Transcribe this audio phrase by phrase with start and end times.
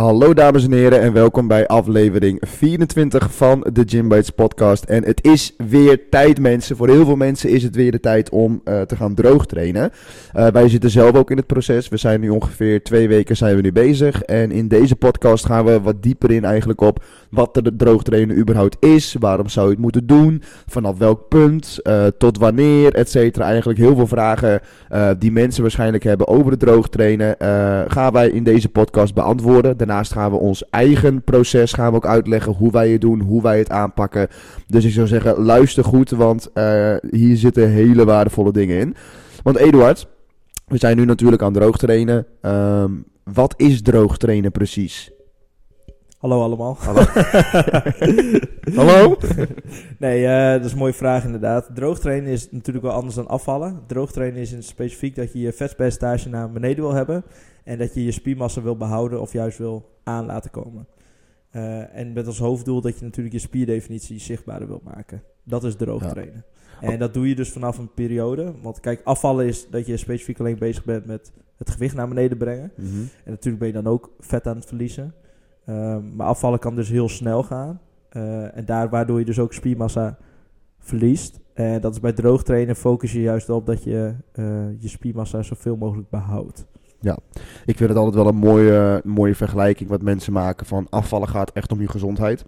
[0.00, 4.84] Hallo dames en heren en welkom bij aflevering 24 van de Gym Bites podcast.
[4.84, 8.30] En het is weer tijd mensen, voor heel veel mensen is het weer de tijd
[8.30, 9.92] om uh, te gaan droogtrainen.
[10.36, 13.56] Uh, wij zitten zelf ook in het proces, we zijn nu ongeveer twee weken zijn
[13.56, 14.22] we nu bezig.
[14.22, 18.76] En in deze podcast gaan we wat dieper in eigenlijk op wat de droogtrainen überhaupt
[18.80, 19.16] is.
[19.18, 23.44] Waarom zou je het moeten doen, vanaf welk punt, uh, tot wanneer, et cetera.
[23.44, 24.60] Eigenlijk heel veel vragen
[25.18, 27.36] die mensen waarschijnlijk hebben over het droogtrainen
[27.88, 29.76] gaan wij in deze podcast beantwoorden.
[29.76, 33.42] Daarnaast gaan we ons eigen proces gaan we ook uitleggen hoe wij het doen, hoe
[33.42, 34.28] wij het aanpakken.
[34.66, 36.50] Dus ik zou zeggen, luister goed, want
[37.10, 38.94] hier zitten hele waardevolle dingen in.
[39.42, 40.06] Want Eduard,
[40.66, 42.26] we zijn nu natuurlijk aan droog trainen.
[42.42, 45.10] Um, wat is droog trainen precies?
[46.20, 46.76] Hallo allemaal.
[46.78, 47.02] Hallo?
[48.80, 49.16] Hallo?
[49.98, 51.70] nee, uh, dat is een mooie vraag inderdaad.
[51.74, 53.82] Droogtrainen is natuurlijk wel anders dan afvallen.
[53.86, 57.24] Droogtrainen is in specifiek dat je je vetpercentage naar beneden wil hebben.
[57.64, 60.86] En dat je je spiermassa wil behouden of juist wil aan laten komen.
[61.52, 65.22] Uh, en met als hoofddoel dat je natuurlijk je spierdefinitie zichtbaarder wil maken.
[65.44, 66.44] Dat is droogtrainen.
[66.80, 66.88] Ja.
[66.88, 68.54] En dat doe je dus vanaf een periode.
[68.62, 72.38] Want kijk, afvallen is dat je specifiek alleen bezig bent met het gewicht naar beneden
[72.38, 72.72] brengen.
[72.76, 73.08] Mm -hmm.
[73.24, 75.14] En natuurlijk ben je dan ook vet aan het verliezen.
[75.70, 77.80] Uh, maar afvallen kan dus heel snel gaan.
[78.12, 80.18] Uh, en daar waardoor je dus ook spiermassa
[80.78, 81.40] verliest.
[81.54, 84.14] En dat is bij droogtrainen focus je juist op dat je
[84.78, 86.66] je spiermassa zoveel mogelijk behoudt.
[87.00, 87.18] Ja,
[87.64, 91.52] ik vind het altijd wel een mooie, mooie vergelijking wat mensen maken van afvallen gaat
[91.52, 92.44] echt om je gezondheid.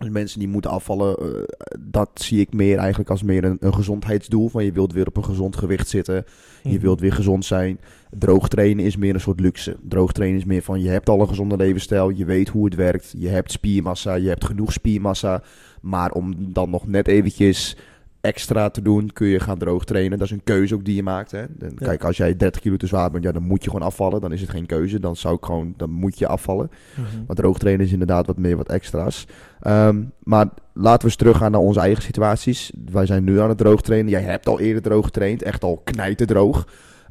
[0.00, 1.42] Dus mensen die moeten afvallen, uh,
[1.80, 4.48] dat zie ik meer eigenlijk als meer een, een, gezondheidsdoel.
[4.48, 6.22] Van je wilt weer op een gezond gewicht zitten, mm
[6.62, 6.72] -hmm.
[6.72, 7.80] je wilt weer gezond zijn.
[8.10, 9.76] Droog trainen is meer een soort luxe.
[9.88, 12.74] Droog trainen is meer van je hebt al een gezonde levensstijl, je weet hoe het
[12.74, 15.42] werkt, je hebt spiermassa, je hebt genoeg spiermassa.
[15.80, 17.76] Maar om dan nog net eventjes
[18.20, 20.18] extra te doen, kun je gaan droog trainen.
[20.18, 21.30] Dat is een keuze ook die je maakt.
[21.30, 21.44] Hè?
[21.48, 21.86] Dan, ja.
[21.86, 24.20] Kijk, als jij 30 kilo te zwaar bent, ja, dan moet je gewoon afvallen.
[24.20, 25.00] Dan is het geen keuze.
[25.00, 26.70] Dan zou ik gewoon, dan moet je afvallen.
[26.96, 27.24] Mm -hmm.
[27.26, 29.26] Maar droog trainen is inderdaad wat meer wat extra's.
[29.66, 32.72] Um, maar laten we eens teruggaan naar onze eigen situaties.
[32.92, 34.10] Wij zijn nu aan het droog trainen.
[34.10, 36.66] Jij hebt al eerder droog getraind, echt al knijterdroog.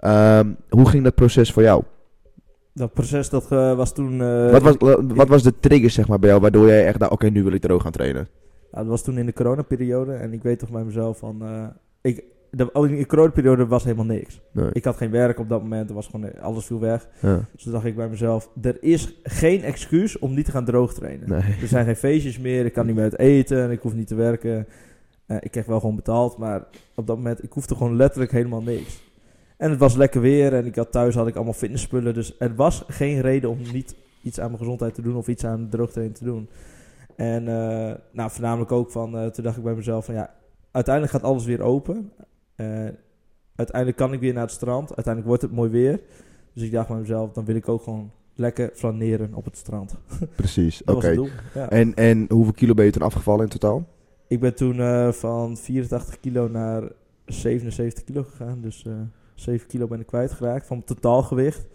[0.06, 1.84] Um, hoe ging dat proces voor jou?
[2.74, 4.20] Dat proces dat uh, was toen.
[4.20, 4.76] Uh, wat, was,
[5.08, 7.44] wat was de trigger zeg maar bij jou, waardoor jij echt dacht, oké, okay, nu
[7.44, 8.28] wil ik droog gaan trainen?
[8.72, 10.14] Nou, dat was toen in de coronaperiode.
[10.14, 11.44] En ik weet toch bij mezelf van...
[11.44, 11.68] Uh,
[12.02, 14.42] ik, de, in de coronaperiode was helemaal niks.
[14.52, 14.70] Nee.
[14.72, 15.90] Ik had geen werk op dat moment.
[15.90, 17.08] Er was gewoon, alles viel weg.
[17.22, 17.46] Ja.
[17.54, 18.50] Dus toen dacht ik bij mezelf...
[18.62, 21.30] Er is geen excuus om niet te gaan droog trainen.
[21.30, 21.42] Nee.
[21.62, 22.66] Er zijn geen feestjes meer.
[22.66, 23.72] Ik kan niet meer uit eten.
[23.72, 24.68] Ik hoef niet te werken.
[25.28, 26.38] Uh, ik kreeg wel gewoon betaald.
[26.38, 26.64] Maar
[26.96, 27.44] op dat moment...
[27.44, 29.08] Ik hoefde gewoon letterlijk helemaal niks.
[29.58, 30.54] En het was lekker weer.
[30.54, 32.14] En ik had thuis had ik allemaal fitnessspullen.
[32.14, 35.16] Dus er was geen reden om niet iets aan mijn gezondheid te doen.
[35.16, 36.50] Of iets aan droogtraining te doen.
[37.20, 40.34] En uh, nou, voornamelijk ook van, uh, toen dacht ik bij mezelf van ja,
[40.72, 42.12] uiteindelijk gaat alles weer open.
[42.56, 42.88] Uh,
[43.56, 44.88] uiteindelijk kan ik weer naar het strand.
[44.88, 46.00] Uiteindelijk wordt het mooi weer.
[46.54, 49.96] Dus ik dacht bij mezelf, dan wil ik ook gewoon lekker flaneren op het strand.
[50.36, 50.92] Precies, oké.
[50.92, 51.30] Okay.
[51.54, 51.70] Ja.
[51.70, 53.86] En, en hoeveel kilo ben je toen afgevallen in totaal?
[54.28, 56.92] Ik ben toen van 84 kilo naar
[57.26, 58.62] 77 kilo gegaan.
[58.62, 58.94] Dus uh,
[59.36, 61.66] 7 kilo ben ik kwijtgeraakt van mijn totaalgewicht.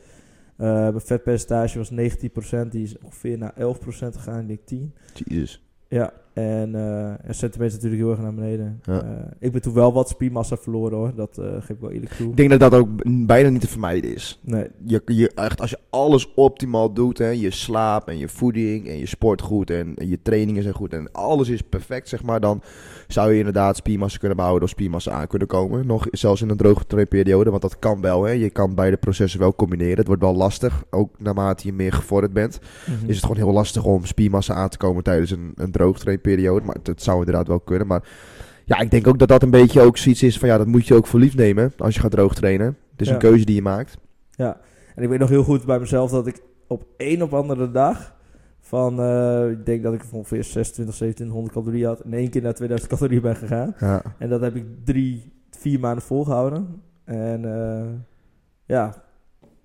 [0.58, 3.56] Uh, mijn vetpercentage was 19%, die is ongeveer naar 11%
[3.88, 4.94] gegaan, ik denk 10.
[5.14, 5.62] Jezus.
[5.88, 8.80] Ja, en, uh, en centimeter natuurlijk heel erg naar beneden.
[8.82, 9.04] Ja.
[9.04, 12.12] Uh, ik ben toen wel wat spiermassa verloren hoor, dat uh, geef ik wel eerlijk
[12.12, 12.30] toe.
[12.30, 12.88] Ik denk dat dat ook
[13.26, 14.40] bijna niet te vermijden is.
[14.42, 14.66] Nee.
[14.84, 18.98] Je, je, echt, als je alles optimaal doet, hè, je slaap en je voeding en
[18.98, 22.40] je sport goed en, en je trainingen zijn goed en alles is perfect, zeg maar,
[22.40, 22.62] dan
[23.08, 25.86] zou je inderdaad spiermassa kunnen behouden of spiermassa aan kunnen komen.
[25.86, 28.22] Nog zelfs in een droge periode, want dat kan wel.
[28.22, 28.32] Hè.
[28.32, 29.96] Je kan beide processen wel combineren.
[29.96, 32.60] Het wordt wel lastig, ook naarmate je meer gevorderd bent.
[32.86, 33.08] Mm -hmm.
[33.08, 36.22] Is het gewoon heel lastig om spiermassa aan te komen tijdens een, een droogtrainperiode.
[36.64, 37.86] Maar het zou inderdaad wel kunnen.
[37.86, 38.08] Maar
[38.64, 40.86] ja, ik denk ook dat dat een beetje ook zoiets is van ja, dat moet
[40.86, 42.66] je ook voor lief nemen als je gaat droog trainen.
[42.90, 43.12] Het is Ja.
[43.12, 43.98] een keuze die je maakt.
[44.30, 44.60] Ja,
[44.94, 48.14] en ik weet nog heel goed bij mezelf dat ik op één op andere dag
[48.60, 52.54] van, eh, ik denk dat ik ongeveer 26, 2700 calorieën had, in één keer naar
[52.54, 53.74] 2000 calorieën ben gegaan.
[53.78, 54.02] Ja.
[54.18, 56.82] En dat heb ik drie, vier maanden volgehouden.
[57.04, 57.84] En uh,
[58.66, 59.03] ja,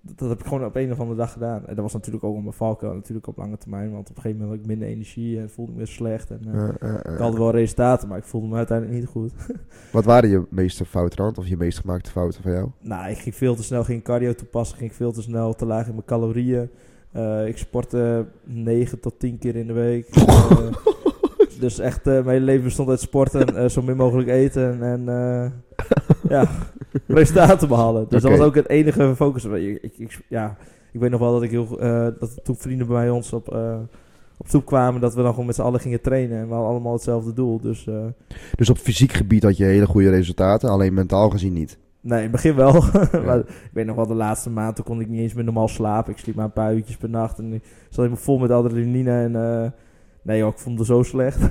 [0.01, 1.67] dat, heb ik gewoon op een of andere dag gedaan.
[1.67, 3.91] En dat was natuurlijk ook een mijn valkuil, natuurlijk op lange termijn.
[3.91, 6.31] Want op een gegeven moment had ik minder energie en voelde me weer slecht.
[6.31, 7.11] En uh, ja.
[7.11, 9.31] ik had wel resultaten, maar ik voelde me uiteindelijk niet goed.
[9.91, 11.35] Wat waren je meeste fouten dan?
[11.35, 12.69] Of je meest gemaakte fouten van jou?
[12.79, 15.87] nou, ik ging veel te snel ging cardio toepassen, ging veel te snel te laag
[15.87, 16.69] in mijn calorieën.
[17.15, 20.15] Uh, ik sportte 9 tot 10 keer in de week.
[20.15, 20.71] uh,
[21.59, 25.05] dus echt, mijn hele leven bestond uit sporten, zo min mogelijk eten en
[26.29, 26.49] ja,
[27.07, 28.05] resultaten behalen.
[28.09, 29.45] Dus dat was ook het enige focus.
[29.45, 30.57] Ik, ik, ik- ja,
[30.91, 33.77] ik weet nog wel dat ik heel, eh, dat toen vrienden bij ons op, eh,
[34.37, 36.37] op zoek kwamen, dat we dan gewoon met z'n allen gingen trainen.
[36.37, 37.59] En we hadden allemaal hetzelfde doel.
[37.61, 38.05] Dus eh,
[38.55, 41.77] Dus op fysiek gebied had je hele goede resultaten, alleen mentaal gezien niet.
[42.01, 42.73] Nee, in het begin wel.
[43.25, 45.67] maar ik weet nog wel, de laatste maand toen kon ik niet eens meer normaal
[45.67, 46.11] slapen.
[46.13, 49.11] Ik sliep maar een paar uurtjes per nacht en ik zat helemaal vol met adrenaline.
[49.11, 49.31] En
[50.23, 51.39] nee joh, ik vond het zo slecht.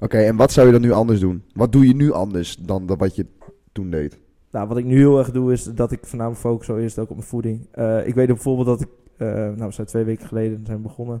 [0.00, 1.42] Oké, en wat zou je dan nu anders doen?
[1.54, 3.26] Wat doe je nu anders dan dat wat je
[3.72, 4.18] toen deed?
[4.50, 7.10] Nou, wat ik nu heel erg doe is dat ik voornamelijk focus zo eerst ook
[7.10, 7.66] op mijn voeding.
[7.72, 10.82] Eh, ik weet bijvoorbeeld dat ik, eh, nou we zijn twee weken geleden zijn we
[10.82, 11.20] begonnen.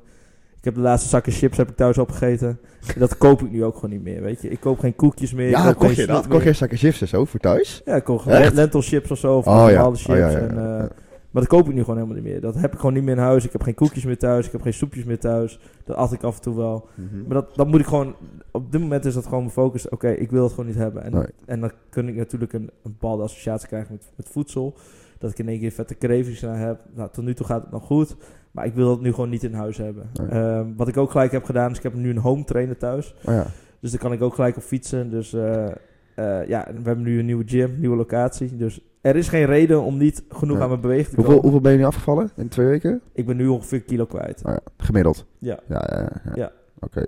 [0.58, 2.58] Ik heb de laatste zakken chips heb ik thuis opgegeten.
[2.94, 4.48] En dat koop ik nu ook gewoon niet meer, weet je.
[4.48, 5.46] Ik koop geen koekjes meer.
[5.48, 6.26] ik Ja, koop kocht geen je dat?
[6.28, 7.82] Kocht je zakken chips en zo voor thuis?
[7.84, 8.36] Ja, ik koop Echt?
[8.36, 9.36] gewoon lentilchips of zo.
[9.36, 9.60] Of Oh, ja.
[9.66, 10.06] normale Oh, chips.
[10.18, 10.88] ja, ja, en, eh, ja.
[11.30, 12.40] Maar dat koop ik nu gewoon helemaal niet meer.
[12.40, 13.44] Dat heb ik gewoon niet meer in huis.
[13.44, 14.46] Ik heb geen koekjes meer thuis.
[14.46, 15.58] Ik heb geen soepjes meer thuis.
[15.84, 16.88] Dat at ik af en toe wel.
[16.94, 17.20] Mhm.
[17.20, 18.14] Maar dat, dat moet ik gewoon...
[18.50, 19.88] Op dit moment is dat gewoon mijn focus.
[19.88, 21.02] Oké, ik wil het gewoon niet hebben.
[21.02, 21.26] En, Nee.
[21.46, 24.74] en dan kun ik natuurlijk een, een bepaalde associatie krijgen met, met voedsel.
[25.18, 26.80] Dat ik in één keer vette cravings naar heb.
[26.94, 28.16] Nou, tot nu toe gaat het nog goed.
[28.50, 30.10] Maar ik wil dat nu gewoon niet in huis hebben.
[30.14, 30.28] Nee.
[30.28, 33.14] Ehm, wat ik ook gelijk heb gedaan, is ik heb nu een home trainer thuis.
[33.24, 33.46] Oh ja.
[33.80, 35.10] Dus daar kan ik ook gelijk op fietsen.
[35.10, 35.66] Dus eh,
[36.14, 38.56] eh, ja, we hebben nu een nieuwe gym, nieuwe locatie.
[38.56, 40.62] Dus er is geen reden om niet genoeg Ja.
[40.62, 41.42] aan mijn beweging te Hoeveel, komen.
[41.42, 43.00] hoeveel ben je nu afgevallen in twee weken?
[43.12, 44.42] Ik ben nu ongeveer een kilo kwijt.
[44.44, 45.26] Oh ja, gemiddeld.
[45.38, 45.58] Ja.
[45.68, 46.32] Ja, ja, ja.
[46.34, 46.52] ja.
[46.82, 47.04] Oké.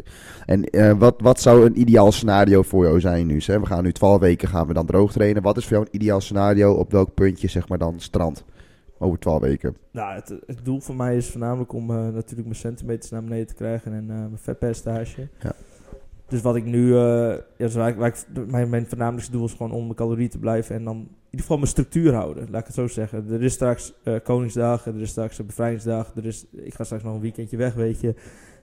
[0.47, 3.41] En eh, wat, wat zou een ideaal scenario voor jou zijn nu?
[3.44, 3.61] Hè?
[3.61, 5.43] We gaan nu 12 weken gaan we dan droog trainen.
[5.43, 6.73] Wat is voor jou een ideaal scenario?
[6.73, 8.45] Op welk puntje zeg maar dan strand?
[8.99, 9.77] Over 12 weken.
[9.91, 13.47] Nou, het, het doel voor mij is voornamelijk om eh, natuurlijk mijn centimeters naar beneden
[13.47, 15.29] te krijgen en eh, mijn vetpercentage.
[15.41, 15.53] Ja.
[16.29, 19.53] Dus wat ik nu, ja, dus waar ik, waar ik- mijn, mijn voornamelijkste doel is
[19.53, 22.67] gewoon om mijn calorieën te blijven en dan ieder geval mijn structuur houden, laat ik
[22.67, 23.31] het zo zeggen.
[23.31, 27.02] Er is straks eh, Koningsdag, er is straks een bevrijdingsdag, er is, ik ga straks
[27.02, 28.08] nog een weekendje weg, weet je.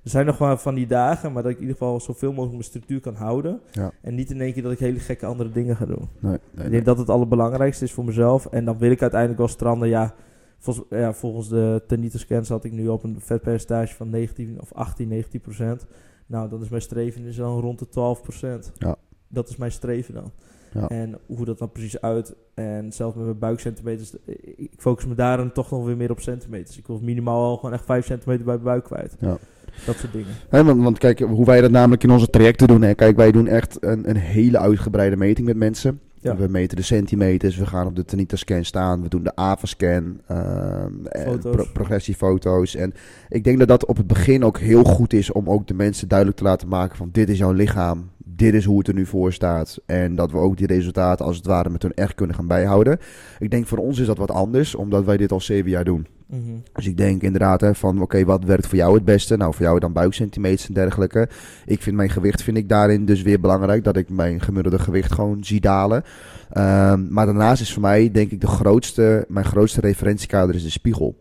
[0.04, 2.52] Er zijn nog wel van die dagen, maar dat ik in ieder geval zoveel mogelijk
[2.52, 3.62] mijn structuur kan houden.
[3.72, 3.92] Ja.
[4.02, 6.10] En niet in één keer dat ik hele gekke andere dingen ga doen.
[6.20, 6.70] Nee, nee, Ik nee.
[6.70, 8.46] denk dat het allerbelangrijkste is voor mezelf.
[8.46, 9.88] En dan wil ik uiteindelijk wel stranden.
[9.88, 10.14] Ja,
[10.60, 14.74] volgens, ja, volgens de Tenito scans zat ik nu op een vetpercentage van 19 of
[14.74, 15.86] 18, 19 procent.
[16.26, 18.72] Nou, dan is mijn streven is dan rond de 12 procent.
[18.78, 18.96] Ja.
[19.28, 20.32] Dat is mijn streven dan.
[20.74, 20.88] Ja.
[20.88, 22.36] En hoe dat dan precies uit.
[22.54, 24.14] En zelfs met mijn buikcentimeters.
[24.56, 26.78] Ik focus me daar dan toch nog weer meer op centimeters.
[26.78, 29.16] Ik wil minimaal al gewoon echt 5 centimeter bij mijn buik kwijt.
[29.20, 29.38] Ja.
[29.86, 30.66] Dat soort dingen.
[30.66, 32.82] Want, want kijk, hoe wij dat namelijk in onze trajecten doen.
[32.82, 32.94] Hè.
[32.94, 36.00] Kijk, wij doen echt een, een hele uitgebreide meting met mensen.
[36.22, 36.36] Ja.
[36.36, 40.92] We meten de centimeters, we gaan op de Tanita-scan staan, we doen de AVA-scan, ehm,
[41.04, 41.56] Foto's.
[41.56, 42.76] pro- progressiefoto's.
[42.76, 42.94] En
[43.30, 46.08] ik denk dat dat op het begin ook heel goed is om ook de mensen
[46.08, 49.06] duidelijk te laten maken van dit is jouw lichaam, dit is hoe het er nu
[49.06, 49.80] voor staat.
[49.86, 53.00] En dat we ook die resultaten als het ware met hun echt kunnen gaan bijhouden.
[53.40, 56.08] Ik denk voor ons is dat wat anders, omdat wij dit al zeven jaar doen.
[56.26, 56.42] Mhm.
[56.74, 59.38] Dus ik denk inderdaad hè, van oké, wat werkt voor jou het beste?
[59.38, 61.30] Nou, voor jou dan buikcentimeters en dergelijke.
[61.66, 63.84] Ik vind mijn gewicht vind ik daarin dus weer belangrijk.
[63.84, 66.04] Dat ik mijn gemiddelde gewicht gewoon zie dalen.
[66.50, 70.70] Ehm, maar daarnaast is voor mij denk ik de grootste, mijn grootste referentiekader is de
[70.70, 71.16] spiegel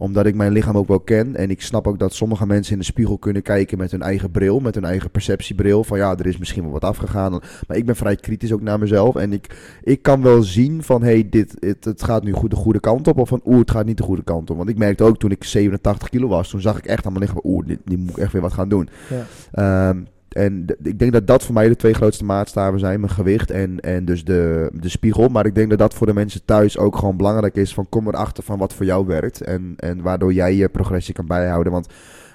[0.00, 1.36] omdat ik mijn lichaam ook wel ken.
[1.36, 4.30] En ik snap ook dat sommige mensen in de spiegel kunnen kijken met hun eigen
[4.30, 4.60] bril.
[4.60, 5.84] Met hun eigen perceptiebril.
[5.84, 7.40] Van ja, er is misschien wel wat afgegaan.
[7.66, 9.16] Maar ik ben vrij kritisch ook naar mezelf.
[9.16, 12.50] En ik, ik kan wel zien van hé, hey, dit, het, het gaat nu goed
[12.50, 13.18] de goede kant op.
[13.18, 14.56] Of van oeh, het gaat niet de goede kant op.
[14.56, 16.48] Want ik merkte ook toen ik 87 kilo was.
[16.50, 17.40] Toen zag ik echt aan mijn lichaam.
[17.44, 18.88] Oeh, dit, dit moet ik echt weer wat gaan doen.
[19.08, 19.24] Ja.
[19.52, 20.00] Ehm,
[20.30, 23.00] en ik denk dat dat voor mij de twee grootste maatstaven zijn.
[23.00, 25.28] Mijn gewicht en, en dus de, de spiegel.
[25.28, 27.74] Maar ik denk dat dat voor de mensen thuis ook gewoon belangrijk is.
[27.74, 29.40] Van kom erachter van wat voor jou werkt.
[29.40, 31.72] En, en waardoor jij je progressie kan bijhouden.
[31.72, 31.88] Want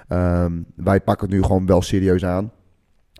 [0.08, 2.52] ehm, wij pakken het nu gewoon wel serieus aan.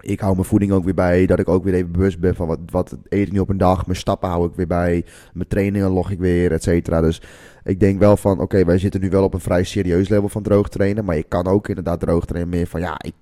[0.00, 1.26] Ik hou mijn voeding ook weer bij.
[1.26, 3.58] Dat ik ook weer even bewust ben van wat, wat eet ik nu op een
[3.58, 3.86] dag.
[3.86, 5.04] Mijn stappen hou ik weer bij.
[5.32, 7.00] Mijn trainingen log ik weer, et cetera.
[7.00, 7.22] Dus
[7.64, 10.42] ik denk wel van, oké, wij zitten nu wel op een vrij serieus level van
[10.42, 11.04] droog trainen.
[11.04, 13.14] Maar je kan ook inderdaad droog trainen meer van, ja, ik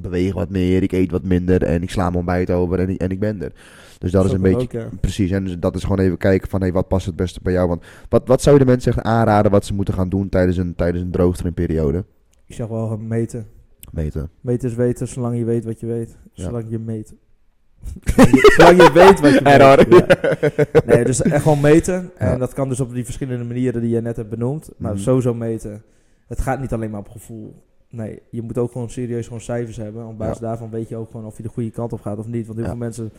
[0.00, 3.00] beweeg wat meer, ik eet wat minder en ik sla mijn ontbijt over en, ik-
[3.00, 3.52] en ik ben er.
[3.98, 4.88] Dus dat is een beetje, ook, ja.
[5.00, 5.30] precies.
[5.30, 7.68] En dus dat is gewoon even kijken van, hey, wat past het beste bij jou?
[7.68, 10.56] Want wat, wat zou je de mensen echt aanraden wat ze moeten gaan doen tijdens
[10.56, 12.04] een, tijdens een droogtrainperiode?
[12.46, 13.46] Ik zeg wel meten.
[13.92, 14.30] Meten.
[14.40, 16.16] Meten is weten, zolang je weet wat je weet.
[16.32, 16.44] Ja.
[16.44, 17.14] Zolang je meet.
[18.04, 20.16] zolang, je, zolang je weet wat je weet.
[20.66, 20.80] Ja.
[20.94, 22.10] Nee, dus echt gewoon meten.
[22.16, 24.70] En dat kan dus op die verschillende manieren die je net hebt benoemd.
[24.76, 25.00] Maar Mhm.
[25.02, 25.82] sowieso meten.
[26.26, 27.62] Het gaat niet alleen maar op gevoel.
[27.90, 30.06] Nee, je moet ook gewoon serieus gewoon cijfers hebben.
[30.06, 30.46] Op basis Ja.
[30.46, 32.46] daarvan weet je ook gewoon of je de goede kant op gaat of niet.
[32.46, 32.72] Want heel Ja.
[32.72, 33.12] veel mensen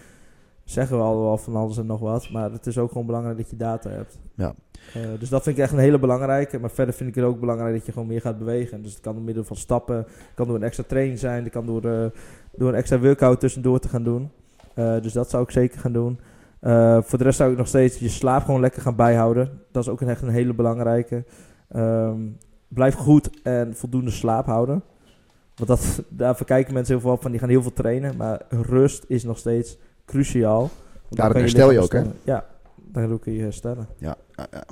[0.63, 2.29] zeggen wel wel van alles en nog wat.
[2.29, 4.19] Maar het is ook gewoon belangrijk dat je data hebt.
[4.35, 4.53] Ja.
[4.93, 6.59] Eh, dus dat vind ik echt een hele belangrijke.
[6.59, 8.81] Maar verder vind ik het ook belangrijk dat je gewoon meer gaat bewegen.
[8.81, 9.95] Dus het kan door middel van stappen.
[9.97, 11.43] Het kan door een extra training zijn.
[11.43, 12.05] Het kan door, eh,
[12.55, 14.29] door een extra workout tussendoor te gaan doen.
[14.73, 16.19] Eh, dus dat zou ik zeker gaan doen.
[17.03, 19.59] Voor de rest zou ik nog steeds je slaap gewoon lekker gaan bijhouden.
[19.71, 21.23] Dat is ook een, echt een hele belangrijke.
[21.69, 22.21] Ehm,
[22.67, 24.83] blijf goed en voldoende slaap houden.
[25.55, 27.31] Want dat, daar verkijken mensen heel veel op van.
[27.31, 28.15] Die gaan heel veel trainen.
[28.17, 30.69] Maar rust is nog steeds cruciaal.
[31.09, 32.11] Dan kan herstel je lichaam ook, hè?
[32.23, 32.45] Ja,
[32.91, 33.87] dan kun je herstellen.
[33.97, 34.63] Ja, ja, ja.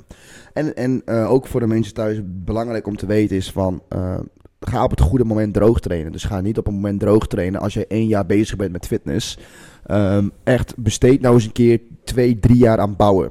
[0.52, 3.82] En, en eh, ook voor de mensen thuis belangrijk om te weten is van...
[3.88, 4.18] eh,
[4.60, 6.12] ga op het goede moment droog trainen.
[6.12, 8.86] Dus ga niet op een moment droog trainen als je één jaar bezig bent met
[8.86, 9.38] fitness.
[9.86, 13.30] Ehm, echt, besteed nou eens een keer twee, drie jaar aan bouwen.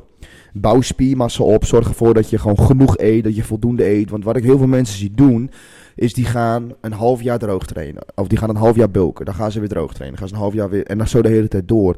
[0.57, 1.65] Bouw spiermassa op.
[1.65, 4.09] Zorg ervoor dat je gewoon genoeg eet, dat je voldoende eet.
[4.09, 5.51] Want wat ik heel veel mensen zie doen,
[5.95, 8.03] is die gaan een half jaar droog trainen.
[8.15, 9.25] Of die gaan een half jaar bulken.
[9.25, 10.19] Dan gaan ze weer droog trainen.
[10.19, 10.85] Dan gaan ze een half jaar weer.
[10.85, 11.95] En dan zo de hele tijd door.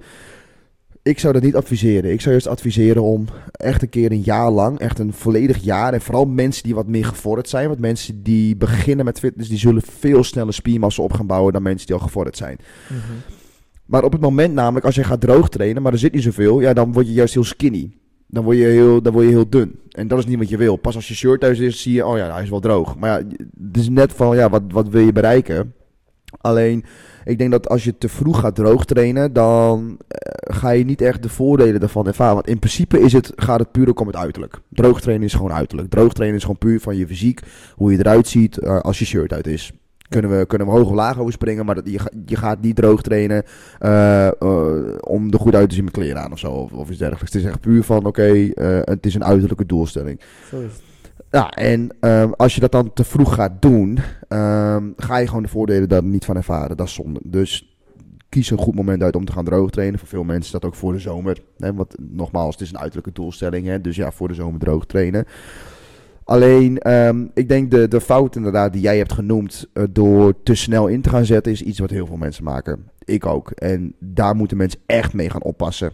[1.01, 2.11] Ik zou dat niet adviseren.
[2.11, 5.93] Ik zou juist adviseren om echt een keer een jaar lang, echt een volledig jaar.
[5.93, 7.67] En vooral mensen die wat meer gevorderd zijn.
[7.67, 11.61] Want mensen die beginnen met fitness, die zullen veel sneller spiermassa op gaan bouwen dan
[11.61, 12.57] mensen die al gevorderd zijn.
[12.87, 12.97] Mhm.
[13.85, 16.59] Maar op het moment namelijk, als je gaat droog trainen, maar er zit niet zoveel,
[16.59, 17.91] ja, dan word je juist heel skinny.
[18.27, 19.79] Dan word je heel, dan word je heel dun.
[19.91, 20.75] En dat is niet wat je wil.
[20.75, 22.97] Pas als je shirt thuis is, zie je, oh ja, hij is wel droog.
[22.97, 23.27] Maar ja,
[23.67, 25.73] het is net van, ja, wat, wat wil je bereiken?
[26.41, 26.83] Alleen,
[27.25, 31.01] ik denk dat als je te vroeg gaat droog trainen, dan eh, ga je niet
[31.01, 32.33] echt de voordelen daarvan ervaren.
[32.33, 34.59] Want in principe is het, gaat het puur ook om het uiterlijk.
[34.69, 35.89] Droog trainen is gewoon uiterlijk.
[35.89, 37.41] Droog trainen is gewoon puur van je fysiek,
[37.75, 39.73] hoe je eruit ziet eh, als je shirt uit is.
[40.09, 42.75] Kunnen we, kunnen we hoog of laag over springen, maar dat, je, je gaat niet
[42.75, 43.43] droog trainen
[43.79, 44.33] eh, eh,
[44.99, 46.51] om er goed uit te zien met kleren aan of zo.
[46.51, 47.33] Of, of iets dergelijks.
[47.33, 50.19] Het is echt puur van, oké, eh, het is een uiterlijke doelstelling.
[50.49, 50.81] Zo is het.
[51.31, 55.43] Ja, en ehm, als je dat dan te vroeg gaat doen, ehm, ga je gewoon
[55.43, 56.77] de voordelen daar niet van ervaren.
[56.77, 57.19] Dat is zonde.
[57.23, 57.77] Dus
[58.29, 59.99] kies een goed moment uit om te gaan droog trainen.
[59.99, 61.37] Voor veel mensen is dat ook voor de zomer.
[61.57, 63.65] Hè, want nogmaals, het is een uiterlijke doelstelling.
[63.65, 65.25] Hè, dus ja, voor de zomer droog trainen.
[66.27, 70.55] Alleen, ehm, ik denk de, de fout inderdaad die jij hebt genoemd eh, door te
[70.55, 72.89] snel in te gaan zetten, is iets wat heel veel mensen maken.
[73.03, 73.51] Ik ook.
[73.51, 75.91] En daar moeten mensen echt mee gaan oppassen.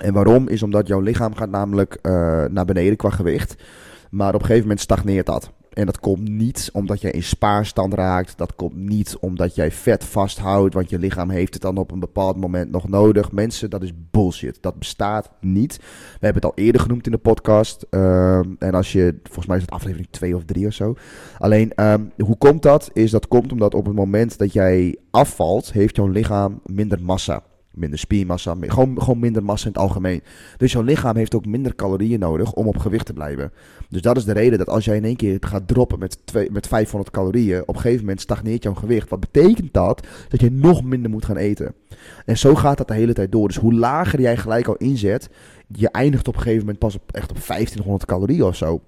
[0.00, 0.48] En waarom?
[0.48, 3.62] Is omdat jouw lichaam gaat namelijk eh, naar beneden qua gewicht.
[4.10, 5.52] Maar op een gegeven moment stagneert dat.
[5.78, 8.38] En dat komt niet omdat jij in spaarstand raakt.
[8.38, 10.74] Dat komt niet omdat jij vet vasthoudt.
[10.74, 13.32] Want je lichaam heeft het dan op een bepaald moment nog nodig.
[13.32, 14.58] Mensen, dat is bullshit.
[14.60, 15.76] Dat bestaat niet.
[15.76, 17.86] We hebben het al eerder genoemd in de podcast.
[17.90, 20.94] Ehm, en als je, volgens mij is het aflevering 2 of 3 of zo.
[21.38, 22.90] Alleen, ehm, hoe komt dat?
[22.92, 27.42] Is dat komt omdat op het moment dat jij afvalt, heeft jouw lichaam minder massa.
[27.78, 30.22] Minder spiermassa, gewoon, gewoon minder massa in het algemeen.
[30.56, 33.52] Dus jouw lichaam heeft ook minder calorieën nodig om op gewicht te blijven.
[33.88, 36.50] Dus dat is de reden dat als jij in één keer gaat droppen met, twee,
[36.50, 39.08] met 500 calorieën, op een gegeven moment stagneert jouw gewicht.
[39.08, 40.06] Wat betekent dat?
[40.28, 41.74] Dat je nog minder moet gaan eten.
[42.24, 43.46] En zo gaat dat de hele tijd door.
[43.46, 45.30] Dus hoe lager jij gelijk al inzet,
[45.66, 48.80] je eindigt op een gegeven moment pas op, echt op 1500 calorieën of zo.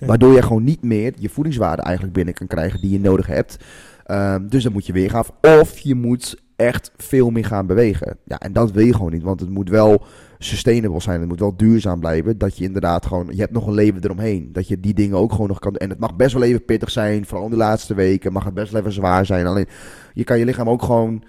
[0.00, 3.56] Waardoor je gewoon niet meer je voedingswaarde eigenlijk binnen kan krijgen die je nodig hebt.
[4.04, 5.24] Ehm, dus dan moet je weer gaan.
[5.60, 8.18] Of je moet echt veel meer gaan bewegen.
[8.24, 9.22] Ja, en dat wil je gewoon niet.
[9.22, 10.04] Want het moet wel
[10.38, 11.20] sustainable zijn.
[11.20, 12.38] Het moet wel duurzaam blijven.
[12.38, 13.26] Dat je inderdaad gewoon...
[13.30, 14.52] Je hebt nog een leven eromheen.
[14.52, 15.76] Dat je die dingen ook gewoon nog kan...
[15.76, 17.26] En het mag best wel even pittig zijn.
[17.26, 18.32] Vooral in de laatste weken.
[18.32, 19.46] Mag het best wel even zwaar zijn.
[19.46, 19.66] Alleen,
[20.12, 21.24] je kan je lichaam ook gewoon...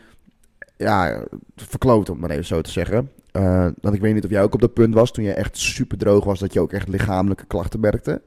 [0.77, 1.23] Ja,
[1.55, 3.11] verkloten, om maar even zo te zeggen.
[3.31, 5.11] Eh, want ik weet niet of jij ook op dat punt was.
[5.11, 6.39] Toen je echt super droog was.
[6.39, 8.21] Dat je ook echt lichamelijke klachten merkte.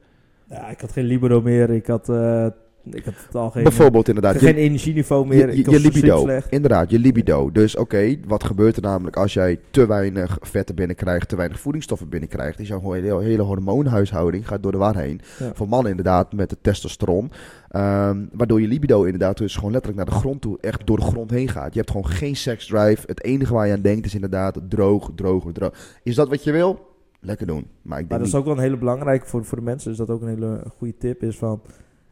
[0.49, 1.69] Ja, ik had geen libero meer.
[1.69, 2.47] Ik had, eh,
[2.83, 4.33] ik had het al geen, Bijvoorbeeld inderdaad.
[4.33, 5.55] had je- geen energieniveau meer.
[5.55, 7.51] Je, libido, inderdaad, je libido.
[7.51, 12.09] Dus oké, wat gebeurt er namelijk als jij te weinig vetten binnenkrijgt, te weinig voedingsstoffen
[12.09, 12.59] binnenkrijgt?
[12.59, 15.21] Is jouw hele, hele hormoonhuishouding gaat door de war heen.
[15.39, 15.51] Ja.
[15.53, 17.31] Voor mannen inderdaad met het testosteron.
[17.69, 21.03] Ehm, waardoor je libido inderdaad dus gewoon letterlijk naar de grond toe, echt door de
[21.05, 21.73] grond heen gaat.
[21.73, 23.03] Je hebt gewoon geen seksdrive.
[23.05, 25.73] Het enige waar je aan denkt is inderdaad droog, droog, droog.
[26.03, 26.89] Is dat wat je wil?
[27.19, 27.57] Lekker doen.
[27.81, 29.91] Maar ik Maar denk dat is ook wel een hele belangrijke voor, voor de mensen.
[29.91, 31.61] Is dat ook een hele goede tip is van...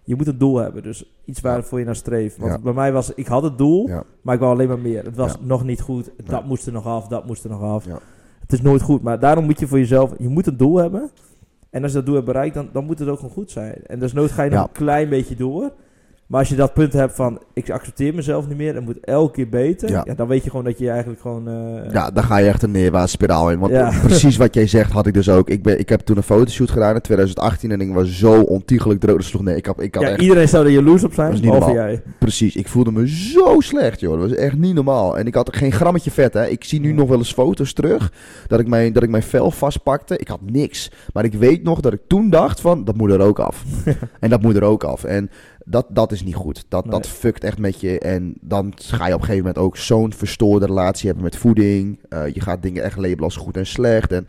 [0.09, 0.83] Je moet een doel hebben.
[0.83, 2.37] Dus iets waarvoor je naar streeft.
[2.37, 2.59] Want Ja.
[2.59, 3.13] bij mij was...
[3.13, 4.03] Ik had het doel, Ja.
[4.21, 5.03] maar ik wou alleen maar meer.
[5.05, 5.37] Het was Ja.
[5.41, 6.11] nog niet goed.
[6.25, 7.85] Dat moest er nog af, dat moest er nog af.
[8.39, 9.01] Het is nooit goed.
[9.01, 10.11] Maar daarom moet je voor jezelf...
[10.17, 11.09] Je moet een doel hebben.
[11.69, 13.81] En als je dat doel hebt bereikt, dan, dan moet het ook gewoon goed zijn.
[13.87, 15.71] En dus nooit ga je nog een klein beetje door.
[16.29, 17.41] Maar als je dat punt hebt van...
[17.53, 18.75] Ik accepteer mezelf niet meer.
[18.75, 19.89] En moet elke keer beter.
[19.89, 20.03] Ja.
[20.05, 20.13] Ja.
[20.13, 21.47] dan weet je gewoon dat je eigenlijk gewoon...
[21.47, 23.59] eh, Ja, dan ga je echt een neerwaartse spiraal in.
[23.59, 23.93] Want Ja.
[24.07, 25.49] precies wat jij zegt had ik dus ook.
[25.49, 28.99] Ik, ben, ik heb toen een fotoshoot gedaan in 2018 en ik was zo ontiegelijk
[28.99, 29.15] droog.
[29.15, 31.41] Dat sloeg nee, ik had, ik had ja, echt, iedereen zou er jaloers op zijn.
[31.41, 32.01] Behalve jij.
[32.19, 34.19] precies, ik voelde me zo slecht joh.
[34.19, 35.17] Dat was echt niet normaal.
[35.17, 36.47] En ik had geen grammetje vet hè.
[36.47, 38.11] Ik zie nu nog wel eens foto's terug
[38.47, 40.17] dat ik, mijn, dat ik mijn vel vastpakte.
[40.17, 40.91] Ik had niks.
[41.13, 43.63] Maar ik weet nog dat ik toen dacht van, dat moet er ook af.
[44.19, 45.03] en dat moet er ook af.
[45.03, 45.29] En
[45.69, 46.65] dat, dat is niet goed.
[46.67, 47.99] Dat, dat fuckt echt met je.
[47.99, 51.99] En dan ga je op een gegeven moment ook zo'n verstoorde relatie hebben met voeding.
[52.09, 54.11] Eh, je gaat dingen echt labelen als goed en slecht.
[54.11, 54.27] En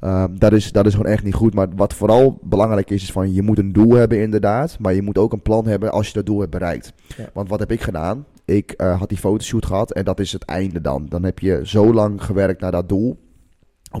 [0.00, 1.54] ehm, dat, is, dat is gewoon echt niet goed.
[1.54, 4.78] Maar wat vooral belangrijk is, is van je moet een doel hebben inderdaad.
[4.78, 6.92] Maar je moet ook een plan hebben als je dat doel hebt bereikt.
[7.16, 7.30] Ja.
[7.32, 8.24] Want wat heb ik gedaan?
[8.44, 11.06] Ik eh, had die fotoshoot gehad en dat is het einde dan.
[11.08, 13.10] Dan heb je zo lang gewerkt naar dat doel.
[13.10, 13.18] Op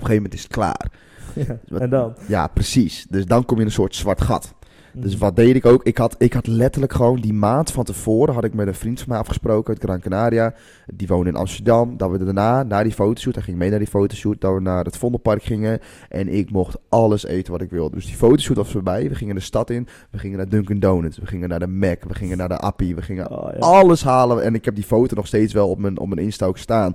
[0.00, 0.90] gegeven moment is het klaar.
[1.34, 2.14] Ja, en dan?
[2.28, 3.06] Ja, precies.
[3.10, 4.54] Dus dan kom je in een soort zwart gat.
[5.00, 5.82] Dus wat deed ik ook?
[5.84, 8.98] Ik had, ik had letterlijk gewoon die maand van tevoren had ik met een vriend
[8.98, 10.54] van mij afgesproken uit Gran Canaria.
[10.86, 11.96] Die woonde in Amsterdam.
[11.96, 14.84] Dat we daarna, naar die fotoshoot, hij ging mee naar die fotoshoot, dat we naar
[14.84, 15.80] het Vondelpark gingen.
[16.08, 17.94] En ik mocht alles eten wat ik wilde.
[17.94, 19.08] Dus die fotoshoot was voorbij.
[19.08, 19.86] We gingen de stad in.
[20.10, 21.18] We gingen naar Dunkin' Donuts.
[21.18, 22.04] We gingen naar de Mac.
[22.04, 22.94] We gingen naar de Appie.
[22.94, 23.58] We gingen Oh, ja.
[23.58, 24.42] alles halen.
[24.42, 26.94] En ik heb die foto nog steeds wel op mijn, op mijn Insta ook staan.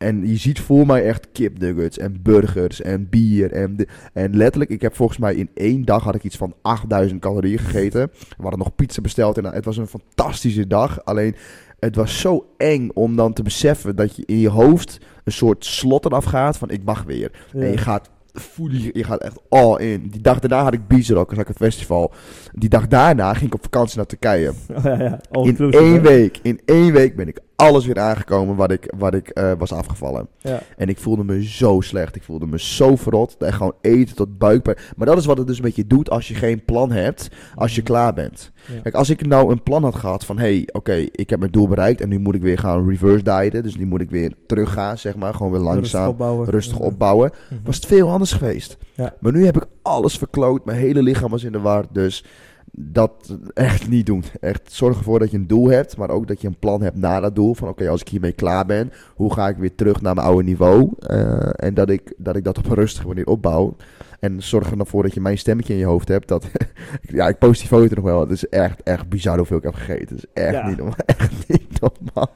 [0.00, 3.52] En je ziet voor mij echt kipnuggets en burgers en bier.
[3.52, 6.54] En, de, en letterlijk, ik heb volgens mij in één dag had ik iets van
[6.62, 8.10] 8000 calorieën gegeten.
[8.12, 11.04] We hadden nog pizza besteld en het was een fantastische dag.
[11.04, 11.34] Alleen,
[11.78, 15.64] het was zo eng om dan te beseffen dat je in je hoofd een soort
[15.64, 17.30] slot eraf gaat van ik mag weer.
[17.52, 17.60] Ja.
[17.60, 20.08] En je gaat voel je, gaat echt all in.
[20.08, 22.12] Die dag daarna had ik Bizarrock, zag ik het festival.
[22.52, 24.52] Die dag daarna ging ik op vakantie naar Turkije.
[24.74, 25.20] Oh, ja, ja.
[25.30, 29.28] In één week, in één week ben ik alles weer aangekomen wat ik, wat ik
[29.28, 30.28] eh, was afgevallen.
[30.38, 30.60] Ja.
[30.76, 32.16] En ik voelde me zo slecht.
[32.16, 33.36] Ik voelde me zo verrot.
[33.38, 34.76] En gewoon eten tot buikpijn.
[34.96, 37.28] Maar dat is wat het dus met je doet als je geen plan hebt.
[37.54, 38.50] Als je klaar bent.
[38.74, 38.80] Ja.
[38.80, 40.38] Kijk, als ik nou een plan had gehad van...
[40.38, 42.00] Hé, hey, oké, ik heb mijn doel bereikt.
[42.00, 43.62] En nu moet ik weer gaan reverse dieten.
[43.62, 45.34] Dus nu moet ik weer teruggaan, zeg maar.
[45.34, 46.48] Gewoon weer Rustig langzaam, opbouwen.
[46.50, 46.84] rustig Ja.
[46.84, 47.30] opbouwen.
[47.50, 47.60] Mhm.
[47.64, 48.76] Was het veel anders geweest.
[49.20, 50.64] Maar nu heb ik alles verkloot.
[50.64, 51.84] Mijn hele lichaam was in de war.
[51.92, 52.24] Dus
[52.72, 54.24] dat echt niet doen.
[54.40, 55.96] Echt zorg ervoor dat je een doel hebt.
[55.96, 57.54] Maar ook dat je een plan hebt na dat doel.
[57.54, 58.92] Van oké, als ik hiermee klaar ben.
[59.14, 60.90] Hoe ga ik weer terug naar mijn oude niveau?
[60.98, 63.76] Eh, en dat ik, dat ik dat op een rustige manier opbouw.
[64.20, 66.28] En zorg er dan voor dat je mijn stemmetje in je hoofd hebt.
[66.28, 66.46] Dat,
[67.02, 68.20] ja, ik post die foto nog wel.
[68.20, 70.16] Het is echt, echt bizar hoeveel ik heb gegeten.
[70.16, 70.68] Het is echt Ja.
[70.68, 70.94] niet normaal.
[71.16, 72.30] Echt niet normaal.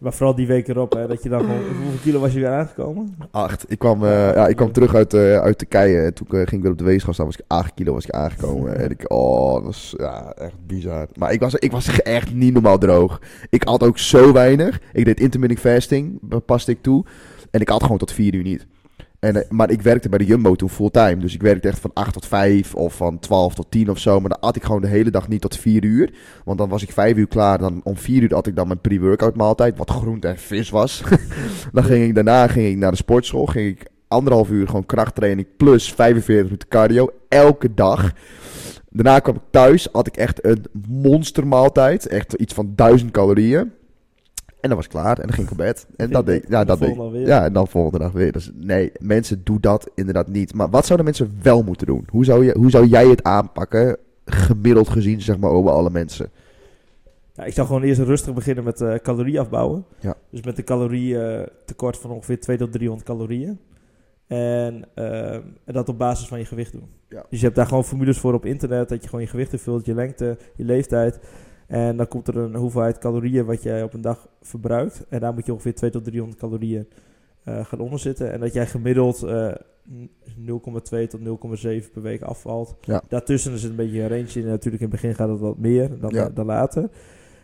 [0.00, 1.62] Maar vooral die week erop, hè, dat je dan gewoon...
[1.62, 3.16] Hoeveel kilo was je weer aangekomen?
[3.30, 3.64] Acht.
[3.68, 6.00] Ik kwam, eh, ja, ik kwam terug uit, eh, uit Turkije.
[6.00, 7.26] En toen eh, ging ik weer op de weegschaal staan.
[7.26, 8.76] Was ik 8 kilo was ik aangekomen.
[8.76, 11.08] En ik, oh, dat was ja, echt bizar.
[11.14, 13.20] Maar ik was, ik was echt niet normaal droog.
[13.50, 14.80] Ik at ook zo weinig.
[14.92, 17.04] Ik deed intermittent fasting, paste ik toe.
[17.50, 18.66] En ik at gewoon tot 4 uur niet.
[19.20, 21.16] En, eh, maar ik werkte bij de Jumbo toen fulltime.
[21.16, 24.20] Dus ik werkte echt van 8 tot 5 of van 12 tot 10 of zo.
[24.20, 26.14] Maar dan at ik gewoon de hele dag niet tot 4 uur.
[26.44, 27.58] Want dan was ik 5 uur klaar.
[27.58, 29.78] Dan om 4 uur at ik dan mijn pre-workout maaltijd.
[29.78, 31.02] Wat groente en vis was.
[31.72, 33.46] dan ging ik daarna ging ik naar de sportschool.
[33.46, 37.10] Ging ik anderhalf uur gewoon krachttraining plus 45 minuten cardio.
[37.28, 38.12] Elke dag.
[38.90, 39.88] Daarna kwam ik thuis.
[39.92, 42.06] Had ik echt een monstermaaltijd.
[42.06, 43.72] Echt iets van 1000 calorieën.
[44.60, 45.18] En dan was klaar.
[45.18, 45.86] En dan ging ik op bed.
[45.96, 48.32] En dat deed, ja, dat deed, ja, en dan volgende dag weer.
[48.32, 50.54] Dus nee, mensen doen dat inderdaad niet.
[50.54, 52.06] Maar wat zouden mensen wel moeten doen?
[52.10, 56.30] Hoe zou, je, hoe zou jij het aanpakken, gemiddeld gezien, zeg maar, over alle mensen?
[57.34, 59.84] Ja, ik zou gewoon eerst rustig beginnen met eh calorie afbouwen.
[60.00, 60.14] Ja.
[60.30, 63.58] Dus met een calorietekort van ongeveer 2 tot 300 calorieën.
[64.26, 66.88] En, eh, en dat op basis van je gewicht doen.
[67.08, 67.24] Ja.
[67.28, 68.88] Dus je hebt daar gewoon formules voor op internet.
[68.88, 71.20] Dat je gewoon je gewicht invult, je lengte, je leeftijd.
[71.70, 75.04] En dan komt er een hoeveelheid calorieën wat jij op een dag verbruikt.
[75.08, 76.88] En daar moet je ongeveer 2 tot 300 calorieën
[77.44, 78.32] eh, gaan onderzitten.
[78.32, 79.52] En dat jij gemiddeld eh,
[79.88, 82.76] 0,2 tot 0,7 per week afvalt.
[82.80, 83.02] Ja.
[83.08, 84.46] Daartussen zit een beetje een range in.
[84.46, 86.28] Natuurlijk in het begin gaat het wat meer dan, Ja.
[86.28, 86.88] dan later.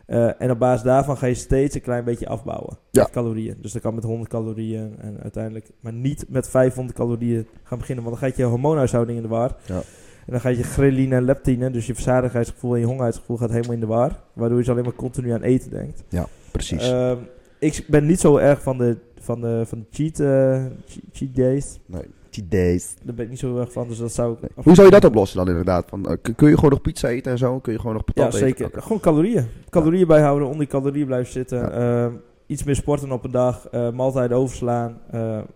[0.07, 2.79] Eh, en op basis daarvan ga je steeds een klein beetje afbouwen.
[2.91, 3.03] Ja.
[3.03, 3.57] Met calorieën.
[3.61, 5.71] Dus dat kan met 100 calorieën en uiteindelijk.
[5.81, 8.05] Maar niet met 500 calorieën gaan beginnen.
[8.05, 9.57] Want dan gaat je hormoonhuishouding in de war.
[9.67, 9.81] Ja.
[10.27, 13.73] En dan gaat je ghreline en leptine, dus je verzadigheidsgevoel en je hongerheidsgevoel gaat helemaal
[13.75, 14.21] in de war.
[14.33, 16.05] Waardoor je alleen maar continu aan eten denkt.
[16.53, 16.91] Precies.
[16.91, 17.17] Ehm,
[17.59, 21.35] ik ben niet zo erg van de, van de, van de cheat, eh, che- cheat
[21.37, 21.79] days.
[21.87, 22.03] nee,
[22.49, 22.95] days.
[23.05, 24.49] Daar ben ik niet zo erg van, dus dat zou ik...
[24.55, 25.85] Hoe zou je dat oplossen dan inderdaad?
[25.89, 27.59] Van, eh, kun- je gewoon nog pizza eten en zo?
[27.59, 28.49] Kun je gewoon nog patat Ja, eten?
[28.49, 28.67] zeker.
[28.67, 28.83] Oké.
[28.83, 29.47] Gewoon calorieën.
[29.71, 31.59] Calorieën bijhouden, onder die calorieën blijven zitten.
[31.59, 31.71] Ja.
[32.05, 32.13] Ehm,
[32.47, 33.69] iets meer sporten op een dag.
[33.69, 34.99] eh maaltijden overslaan.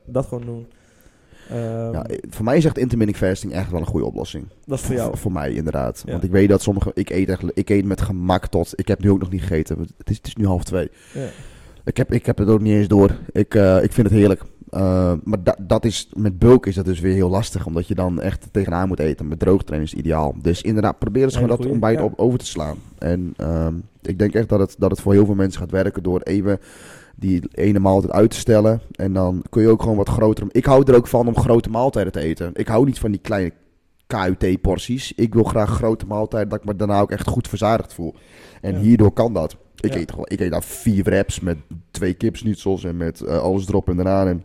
[0.04, 0.66] dat gewoon doen.
[1.50, 4.44] Ehm, Ja, voor mij is echt intermittent fasting echt wel een goede oplossing.
[4.66, 5.08] dat is voor jou.
[5.08, 6.02] Voor, voor mij inderdaad.
[6.04, 6.12] Ja.
[6.12, 6.90] Want ik weet dat sommige...
[6.94, 8.72] Ik eet, echt, ik eet met gemak tot...
[8.76, 9.78] Ik heb nu ook nog niet gegeten.
[9.78, 10.90] Het is, het is nu half twee.
[11.14, 11.26] Ja.
[11.84, 13.10] Ik heb, ik heb het ook niet eens door.
[13.32, 14.42] Ik, eh, ik vind het heerlijk.
[14.70, 17.66] Eh, maar da- dat is, met bulk is dat dus weer heel lastig.
[17.66, 19.28] Omdat je dan echt tegenaan moet eten.
[19.28, 20.34] Met droogtrainen is het ideaal.
[20.42, 22.04] Dus inderdaad, probeer eens gewoon dat goeie, ontbijt ja.
[22.04, 22.76] op, over te slaan.
[22.98, 26.02] En ehm, ik denk echt dat het, dat het voor heel veel mensen gaat werken.
[26.02, 26.58] Door even
[27.20, 28.80] die ene maaltijd uit te stellen.
[28.92, 30.46] En dan kun je ook gewoon wat groter...
[30.50, 32.50] Ik hou er ook van om grote maaltijden te eten.
[32.54, 33.52] Ik hou niet van die kleine
[34.06, 35.12] KUT-porties.
[35.16, 38.14] Ik wil graag grote maaltijden, dat ik me daarna ook echt goed verzadigd voel.
[38.60, 38.78] En Ja.
[38.80, 39.56] hierdoor kan dat.
[39.80, 40.00] Ik, Ja.
[40.00, 41.56] eet, gewoon, ik eet daar vier wraps met
[41.90, 44.26] twee kipsnietsels en met eh, alles erop en eraan.
[44.28, 44.44] En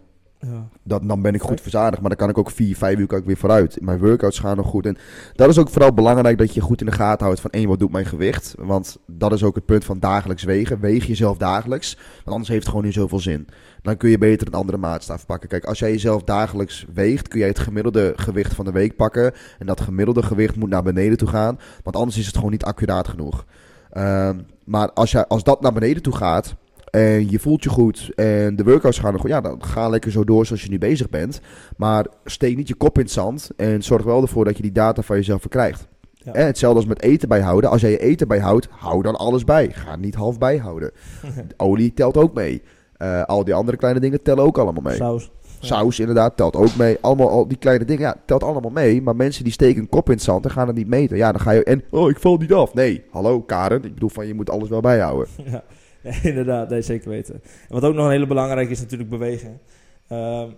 [0.52, 0.68] Ja.
[0.84, 2.02] dat, dan ben ik goed verzadigd.
[2.02, 3.82] Maar dan kan ik ook vier, vijf uur kan ik weer vooruit.
[3.82, 4.86] Mijn workouts gaan nog goed.
[4.86, 4.98] En
[5.34, 7.80] dat is ook vooral belangrijk dat je goed in de gaten houdt van één, wat
[7.80, 8.56] doet mijn gewicht?
[8.58, 10.80] Want dat is ook het punt van dagelijks wegen.
[10.80, 11.96] Weeg jezelf dagelijks.
[11.96, 13.48] Want anders heeft het gewoon niet zoveel zin.
[13.82, 15.50] Dan kun je beter een andere maatstaf pakken.
[15.50, 19.34] Kijk, als jij jezelf dagelijks weegt, kun jij het gemiddelde gewicht van de week pakken.
[19.60, 21.60] En dat gemiddelde gewicht moet naar beneden toe gaan.
[21.84, 23.46] Want anders is het gewoon niet accuraat genoeg.
[23.92, 26.56] Ehm, maar als, jij, als dat naar beneden toe gaat,
[26.96, 30.24] en je voelt je goed en de workouts gaan goed, ja, dan ga lekker zo
[30.24, 31.42] door zoals je nu bezig bent.
[31.78, 34.72] Maar steek niet je kop in het zand en zorg wel ervoor dat je die
[34.72, 35.88] data van jezelf verkrijgt.
[36.14, 36.34] Ja.
[36.34, 37.70] En hetzelfde als met eten bijhouden.
[37.70, 39.70] Als jij je eten bijhoudt, hou dan alles bij.
[39.72, 40.92] Ga niet half bijhouden.
[41.58, 42.62] Olie telt ook mee.
[42.98, 44.96] Eh, al die andere kleine dingen tellen ook allemaal mee.
[44.96, 45.32] Saus.
[45.60, 45.68] Ja.
[45.68, 46.98] Saus inderdaad telt ook mee.
[47.02, 49.02] Allemaal al die kleine dingen, ja, telt allemaal mee.
[49.02, 51.18] Maar mensen die steken een kop in het zand en gaan het niet meten.
[51.18, 52.74] Ja, dan ga je en oh, ik val niet af.
[52.74, 53.84] Nee, hallo Karen.
[53.84, 55.28] Ik bedoel van je moet alles wel bijhouden.
[55.46, 55.64] Ja.
[56.24, 57.34] Inderdaad, nee, zeker weten.
[57.34, 59.60] En wat ook nog een hele belangrijke is natuurlijk bewegen.
[60.08, 60.50] Ehm,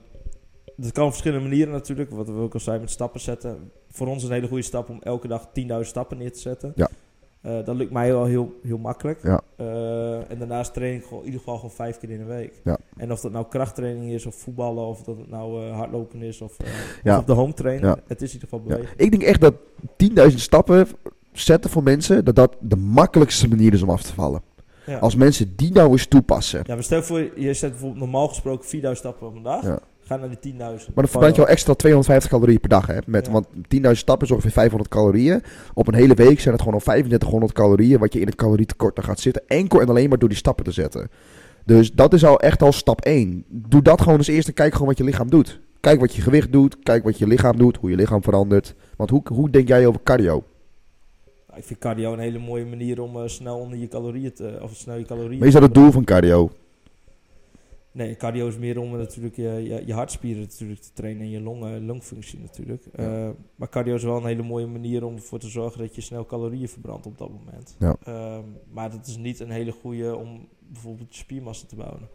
[0.76, 2.12] dat kan op verschillende manieren natuurlijk.
[2.12, 3.72] Wat we ook al zeiden met stappen zetten.
[3.90, 6.72] Voor ons een hele goede stap om elke dag 10.000 stappen neer te zetten.
[6.76, 6.90] Ja.
[7.42, 9.24] Eh, dat lukt mij wel heel, heel makkelijk.
[9.24, 9.42] Ja.
[9.56, 12.62] Eh, en daarnaast train ik gewoon, in ieder geval gewoon vijf keer in de week.
[12.64, 12.78] Ja.
[12.98, 16.42] En of dat nou krachttraining is, of voetballen, of dat het nou eh, hardlopen is,
[16.42, 16.58] of,
[17.04, 17.14] Ja.
[17.14, 17.90] of op de home trainen.
[17.90, 17.98] Ja.
[18.08, 18.94] Het is in ieder geval bewegen.
[18.98, 19.54] Ik denk echt dat
[19.98, 20.88] 10.000 stappen
[21.32, 24.42] zetten voor mensen, dat dat de makkelijkste manier is om af te vallen.
[24.88, 24.98] Ja.
[24.98, 26.62] Als mensen die nou eens toepassen.
[26.64, 29.64] Ja, maar stel voor, je zet bijvoorbeeld normaal gesproken 4000 stappen op een dag.
[29.64, 29.80] Ja.
[30.02, 30.58] Ga naar die 10.000.
[30.58, 32.88] Maar dan verbrand je al extra 250 calorieën per dag.
[32.88, 32.98] Hè?
[33.06, 33.32] Met, Ja.
[33.32, 35.44] Want 10.000 stappen is ongeveer 500 calorieën.
[35.74, 38.00] Op een hele week zijn het gewoon al 3500 calorieën.
[38.00, 39.42] Wat je in het calorietekort dan gaat zitten.
[39.48, 41.10] Enkel en alleen maar door die stappen te zetten.
[41.66, 43.44] Dus dat is al echt al stap 1.
[43.48, 44.52] Doe dat gewoon als eerste.
[44.52, 45.60] Kijk gewoon wat je lichaam doet.
[45.80, 46.78] Kijk wat je gewicht doet.
[46.84, 47.78] Kijk wat je lichaam doet.
[47.78, 48.76] Hoe je lichaam verandert.
[48.98, 50.44] Want hoe, hoe denk jij over cardio?
[51.58, 54.60] Ik vind cardio een hele mooie manier om eh, snel onder je calorieën te...
[54.62, 56.52] Of snel je calorieën Maar is dat het doel van cardio?
[57.92, 61.42] Nee, cardio is meer om natuurlijk je, je, je hartspieren natuurlijk te trainen en je
[61.42, 62.84] longen, longfunctie natuurlijk.
[62.98, 63.04] Ja.
[63.26, 66.02] Eh, maar cardio is wel een hele mooie manier om ervoor te zorgen dat je
[66.02, 67.76] snel calorieën verbrandt op dat moment.
[67.80, 67.96] Ja.
[68.04, 72.08] Ehm, maar dat is niet een hele goede om bijvoorbeeld je spiermassa te bouwen.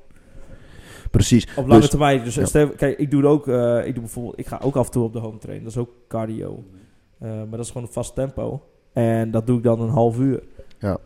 [1.11, 1.47] Precies.
[1.57, 2.25] Op lange Dus- termijn.
[2.25, 2.45] Dus ja.
[2.45, 3.49] stel, kijk, ik doe het ook.
[3.49, 5.63] eh, ik doe bijvoorbeeld, ik ga ook af en toe op de home train.
[5.63, 6.65] Dat is ook cardio.
[7.19, 8.63] Eh, maar dat is gewoon een vast tempo.
[8.93, 10.43] En dat doe ik dan een half uur.
[10.79, 10.99] Ja.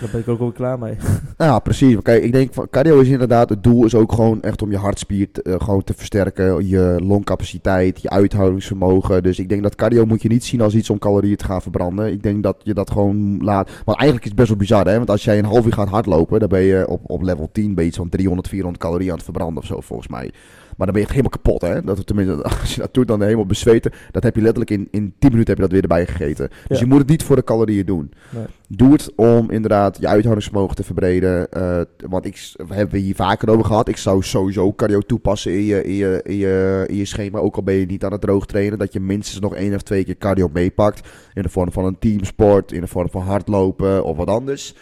[0.00, 0.96] Daar ben ik ook alweer klaar mee.
[1.38, 1.94] Ja, precies.
[1.94, 4.70] Maar Kijk, ik denk van cardio is inderdaad het doel is ook gewoon echt om
[4.70, 9.22] je hartspier te, eh, gewoon te versterken, je longcapaciteit, je uithoudingsvermogen.
[9.22, 11.62] Dus ik denk dat cardio moet je niet zien als iets om calorieën te gaan
[11.62, 12.12] verbranden.
[12.12, 13.70] Ik denk dat je dat gewoon laat.
[13.84, 14.96] Want eigenlijk is het best wel bizar, hè?
[14.96, 17.74] Want als jij een half uur gaat hardlopen, dan ben je op, op level 10
[17.74, 20.30] ben je iets van 300, 400 calorieën aan het verbranden of zo, volgens mij.
[20.78, 21.82] Maar dan ben je echt helemaal kapot, hè?
[21.82, 23.92] Dat, tenminste, als je dat doet, dan helemaal bezweten.
[24.10, 26.48] Dat heb je letterlijk in, in 10 minuten heb je dat weer erbij gegeten.
[26.68, 26.84] Dus Ja.
[26.84, 28.12] je moet het niet voor de calorieën doen.
[28.30, 28.44] Nee.
[28.68, 31.50] Doe het om inderdaad je uithoudingsvermogen te verbreden.
[31.52, 33.88] eh, want ik we hebben we hier vaker over gehad.
[33.88, 37.38] Ik zou sowieso cardio toepassen in je, in, je, in, je, in je schema.
[37.38, 38.78] Ook al ben je niet aan het droog trainen.
[38.78, 41.08] Dat je minstens nog één of twee keer cardio meepakt.
[41.34, 42.72] In de vorm van een teamsport.
[42.72, 44.74] In de vorm van hardlopen of wat anders.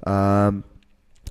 [0.00, 0.54] Ehm,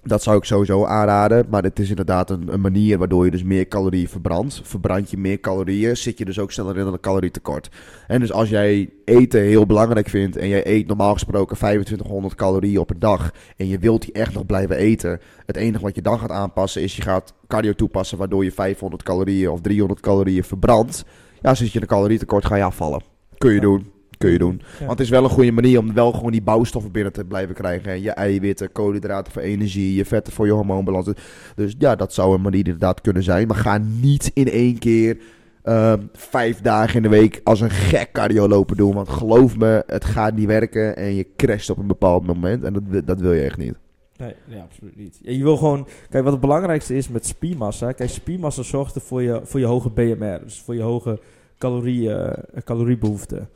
[0.03, 1.45] dat zou ik sowieso aanraden.
[1.49, 4.61] Maar het is inderdaad een, een manier waardoor je dus meer calorieën verbrandt.
[4.63, 7.69] Verbrand je meer calorieën, zit je dus ook sneller in een calorietekort.
[8.07, 12.79] En dus als jij eten heel belangrijk vindt en jij eet normaal gesproken 2500 calorieën
[12.79, 16.01] op een dag en je wilt die echt nog blijven eten, het enige wat je
[16.01, 20.43] dan gaat aanpassen is je gaat cardio toepassen waardoor je 500 calorieën of 300 calorieën
[20.43, 21.05] verbrandt.
[21.41, 23.01] Ja, zit je in een calorietekort, ga je afvallen.
[23.37, 23.98] Kun je doen.
[24.19, 24.61] Kun je doen.
[24.61, 24.79] Ja.
[24.79, 27.55] Want het is wel een goede manier om wel gewoon die bouwstoffen binnen te blijven
[27.55, 27.91] krijgen.
[27.91, 31.09] En je eiwitten, koolhydraten voor energie, je vetten voor je hormoonbalans.
[31.55, 33.47] Dus ja, dat zou een manier inderdaad kunnen zijn.
[33.47, 35.17] Maar ga niet in één keer
[35.63, 38.93] ehm, vijf dagen in de week als een gek cardio lopen doen.
[38.93, 42.63] Want geloof me, het gaat niet werken en je crasht op een bepaald moment.
[42.63, 43.73] En dat, dat wil je echt niet.
[44.17, 45.19] Nee, nee, absoluut niet.
[45.21, 45.87] Ja, je wil gewoon...
[46.09, 47.91] Kijk, wat het belangrijkste is met spiermassa...
[47.91, 50.39] Kijk, spiermassa zorgt er voor je, voor je hoge BMR.
[50.43, 51.19] Dus voor je hoge
[51.57, 53.47] calorie, eh, caloriebehoefte.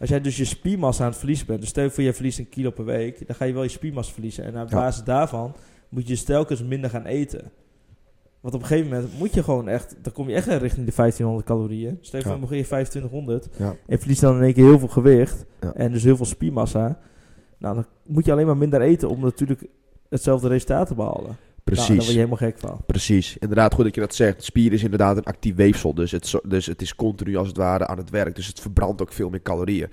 [0.00, 1.60] Als jij dus je spiermassa aan het verliezen bent...
[1.60, 3.26] Dus stel voor je verliest een kilo per week...
[3.26, 4.44] Dan ga je wel je spiermassa verliezen.
[4.44, 4.76] En op Ja.
[4.76, 5.54] basis daarvan
[5.88, 7.50] moet je dus telkens minder gaan eten.
[8.40, 9.96] Want op een gegeven moment moet je gewoon echt...
[10.02, 11.98] Dan kom je echt richting de 1500 calorieën.
[12.00, 12.38] Stel voor, Ja.
[12.38, 13.48] begin je 2500...
[13.56, 13.66] Ja.
[13.68, 15.44] En je verliest dan in één keer heel veel gewicht.
[15.74, 16.98] En dus heel veel spiermassa.
[17.58, 19.08] Nou, dan moet je alleen maar minder eten...
[19.08, 19.64] om natuurlijk
[20.08, 21.36] hetzelfde resultaat te behalen.
[21.70, 21.88] Precies.
[21.88, 22.80] Nou, daar word je helemaal gek van.
[22.86, 24.44] Precies, inderdaad goed dat je dat zegt.
[24.44, 27.86] Spier is inderdaad een actief weefsel, dus het, dus het is continu als het ware
[27.86, 28.36] aan het werk.
[28.36, 29.90] Dus het verbrandt ook veel meer calorieën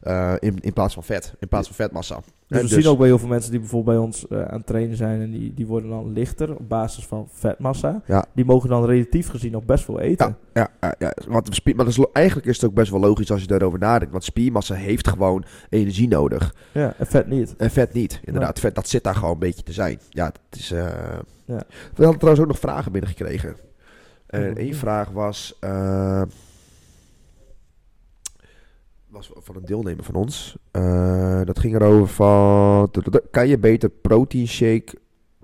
[0.00, 2.20] eh, in, in plaats van vet, in plaats van vetmassa.
[2.58, 4.66] Dus we zien ook bij heel veel mensen die bijvoorbeeld bij ons eh, aan het
[4.66, 5.20] trainen zijn...
[5.20, 8.02] en die, die worden dan lichter op basis van vetmassa.
[8.06, 8.24] Ja.
[8.34, 10.36] Die mogen dan relatief gezien nog best veel eten.
[10.54, 13.46] Ja, ja, ja, want maar is, eigenlijk is het ook best wel logisch als je
[13.46, 14.12] daarover nadenkt.
[14.12, 16.54] Want spiermassa heeft gewoon energie nodig.
[16.72, 17.54] Ja, en vet niet.
[17.56, 18.58] En vet niet, inderdaad.
[18.60, 19.98] Vet, dat zit daar gewoon een beetje te zijn.
[20.08, 20.70] Ja, het is...
[20.70, 20.86] eh,
[21.44, 21.62] Ja.
[21.94, 23.56] We hadden trouwens ook nog vragen binnengekregen.
[24.26, 24.56] En Oh.
[24.58, 25.56] één vraag was...
[25.60, 26.22] eh,
[29.28, 30.56] was van een deelnemer van ons.
[30.70, 32.90] Eh, dat ging erover van...
[33.30, 34.98] Kan je beter protein shake,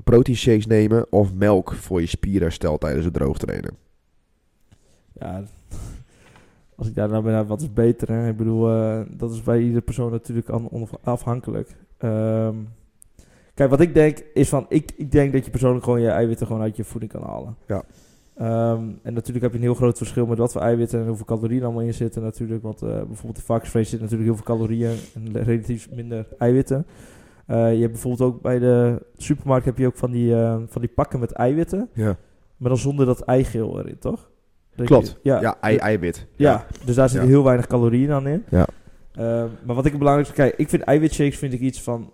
[0.05, 3.77] protein shakes nemen of melk voor je spierherstel tijdens het droogtrainen?
[5.13, 5.43] Ja,
[6.77, 8.09] als ik daar nou ben, wat is beter?
[8.09, 8.29] Hè?
[8.29, 10.49] Ik bedoel, eh, dat is bij iedere persoon natuurlijk
[11.03, 11.77] afhankelijk.
[11.99, 12.55] Ehm,
[13.55, 16.47] kijk, wat ik denk is van, ik, ik denk dat je persoonlijk gewoon je eiwitten
[16.47, 17.57] gewoon uit je voeding kan halen.
[17.67, 17.85] Ja.
[18.37, 21.25] Ehm, en natuurlijk heb je een heel groot verschil met wat voor eiwitten en hoeveel
[21.25, 22.63] calorieën er allemaal in zitten natuurlijk.
[22.63, 26.87] Want eh, bijvoorbeeld in varkensvlees zit natuurlijk heel veel calorieën en relatief minder eiwitten.
[27.47, 30.81] Eh, je hebt bijvoorbeeld ook bij de supermarkt heb je ook van die, eh, van
[30.81, 31.89] die pakken met eiwitten.
[31.93, 32.17] Ja,
[32.57, 34.31] Maar dan zonder dat eigeel erin, toch?
[34.85, 35.07] Klopt.
[35.23, 36.27] je- ja, ja ei, eiwit.
[36.37, 37.35] ja, dus daar zitten Ja.
[37.35, 38.45] heel weinig calorieën dan in.
[38.51, 38.67] Ja.
[39.15, 40.37] Ehm, maar wat ik het belangrijkste...
[40.37, 42.11] Kijk, ik vind eiwitshakes vind ik iets van...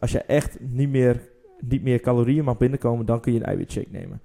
[0.00, 1.20] als je echt niet meer
[1.60, 4.20] niet meer calorieën mag binnenkomen, dan kun je een eiwitshake nemen.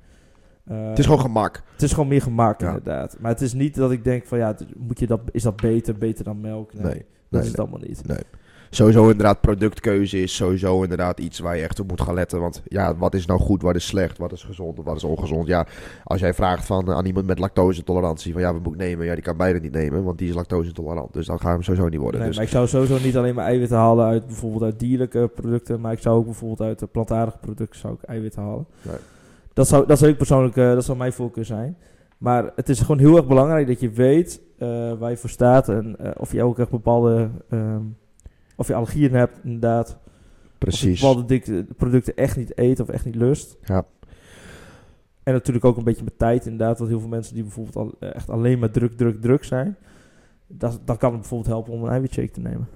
[0.66, 1.62] Eh, Het is gewoon gemak.
[1.74, 2.68] het is gewoon meer gemak Ja.
[2.68, 3.18] inderdaad.
[3.20, 5.98] Maar het is niet dat ik denk van ja, moet je dat, is dat beter,
[5.98, 6.74] beter dan melk?
[6.74, 7.66] Nee, Nee, dat nee, is het nee.
[7.68, 8.26] allemaal niet.
[8.74, 12.40] Sowieso inderdaad productkeuze is sowieso inderdaad iets waar je echt op moet gaan letten.
[12.40, 15.04] Want ja, wat is nou goed, wat is slecht, wat is gezond en wat is
[15.04, 15.48] ongezond.
[15.48, 15.66] Ja,
[16.04, 19.06] als jij vraagt van, eh, aan iemand met lactose-intolerantie van ja, wat moet ik nemen?
[19.06, 21.14] Ja, die kan beide niet nemen, want die is lactose-intolerant.
[21.14, 22.20] Dus dan gaan we hem sowieso niet worden.
[22.20, 25.32] Nee, dus, maar ik zou sowieso niet alleen maar eiwitten halen uit bijvoorbeeld uit dierlijke
[25.36, 28.66] producten, maar ik zou ook bijvoorbeeld uit de plantaardige producten zou ik eiwitten halen.
[28.82, 28.96] Nee.
[29.54, 31.78] Dat zou, dat zou ik persoonlijk, eh, dat zou mijn voorkeur zijn.
[32.18, 35.70] Maar het is gewoon heel erg belangrijk dat je weet eh, waar je voor staat
[35.70, 37.82] en eh, of je ook echt bepaalde, ehm,
[38.56, 39.88] of je allergieën hebt inderdaad.
[39.90, 39.98] Of
[40.44, 41.02] je precies.
[41.02, 43.58] bepaalde producten echt niet eet of echt niet lust.
[43.64, 43.86] Ja.
[45.24, 46.78] En natuurlijk ook een beetje met tijd inderdaad.
[46.78, 49.76] Want heel veel mensen die bijvoorbeeld al, echt alleen maar druk, druk, druk zijn.
[50.48, 52.68] Dat, dan kan het bijvoorbeeld helpen om een eiwitshake te nemen.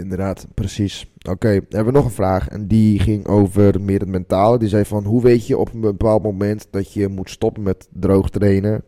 [0.00, 1.12] Inderdaad, precies.
[1.30, 2.48] Oké, hebben we nog een vraag.
[2.48, 4.58] En die ging over meer het mentale.
[4.58, 7.88] Die zei van, hoe weet je op een bepaald moment dat je moet stoppen met
[7.92, 8.82] droog trainen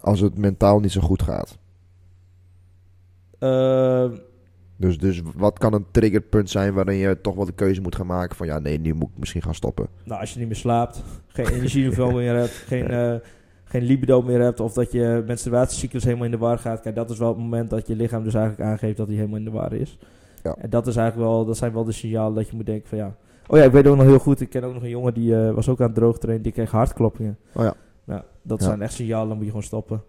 [0.00, 1.58] als het mentaal niet zo goed gaat?
[3.38, 4.10] Ehm,
[4.76, 8.06] Dus, dus wat kan een triggerpunt zijn waarin je toch wel de keuze moet gaan
[8.06, 9.86] maken van, ja, nee, nu moet ik misschien gaan stoppen.
[10.04, 13.14] nou, als je niet meer slaapt, geen energieniveau meer hebt, geen, eh,
[13.64, 16.80] geen libido meer hebt, of dat je menstruatiecyclus helemaal in de war gaat.
[16.80, 19.38] Kijk, dat is wel het moment dat je lichaam dus eigenlijk aangeeft dat hij helemaal
[19.38, 19.98] in de war is.
[20.42, 20.54] Ja.
[20.58, 22.98] En dat, is eigenlijk wel, dat zijn wel de signalen dat je moet denken van
[22.98, 23.14] ja.
[23.46, 25.36] Oh ja, ik weet ook nog heel goed, ik ken ook nog een jongen die
[25.36, 27.38] eh, was ook aan het droog trainen, die kreeg hartkloppingen.
[27.54, 27.74] Oh ja.
[28.04, 28.66] Nou, dat Ja.
[28.66, 30.02] zijn echt signalen, dan moet je gewoon stoppen.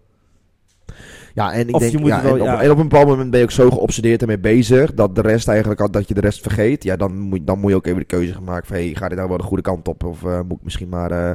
[1.34, 2.62] Ja, en ik Of denk, ja, wel- en, op, ja.
[2.62, 5.48] en op een bepaald moment ben je ook zo geobsedeerd ermee bezig, dat de rest
[5.48, 6.82] eigenlijk, dat je de rest vergeet.
[6.84, 9.08] Ja, dan moet, dan moet je ook even de keuze gaan maken van, hey, ga
[9.08, 10.04] dit nou wel de goede kant op?
[10.04, 11.10] Of eh, moet ik misschien maar...
[11.10, 11.30] eh,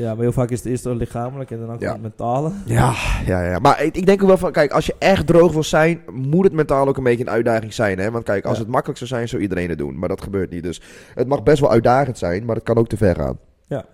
[0.00, 2.52] Ja, maar heel vaak is het eerst wel lichamelijk en dan ook het mentale.
[2.64, 2.94] Ja,
[3.26, 3.58] ja, ja.
[3.58, 6.44] Maar ik, ik denk ook wel van, kijk, als je echt droog wil zijn, moet
[6.44, 7.98] het mentaal ook een beetje een uitdaging zijn.
[7.98, 8.10] Hè?
[8.10, 9.98] Want kijk, als het makkelijk zou zijn, zou iedereen het doen.
[9.98, 10.62] Maar dat gebeurt niet.
[10.62, 10.80] Dus
[11.14, 13.38] het mag best wel uitdagend zijn, maar het kan ook te ver gaan.
[13.66, 13.84] Ja.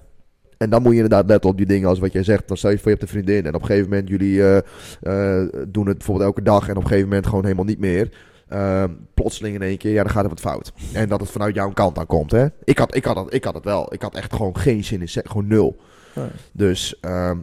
[0.59, 2.49] En dan moet je inderdaad letten op die dingen als wat jij zegt.
[2.49, 4.57] Dan stel je voor, je hebt een vriendin en op een gegeven moment jullie eh,
[5.03, 8.11] eh, doen het bijvoorbeeld elke dag en op een gegeven moment gewoon helemaal niet meer.
[8.49, 10.73] Ehm, plotseling in één keer, ja, dan gaat er wat fout.
[10.93, 12.47] En dat het vanuit jouw kant dan komt, hè.
[12.65, 13.93] Ik had, ik had, het, ik had het wel.
[13.93, 15.77] Ik had echt gewoon geen zin in seks, gewoon nul.
[16.53, 17.39] Dus ehm,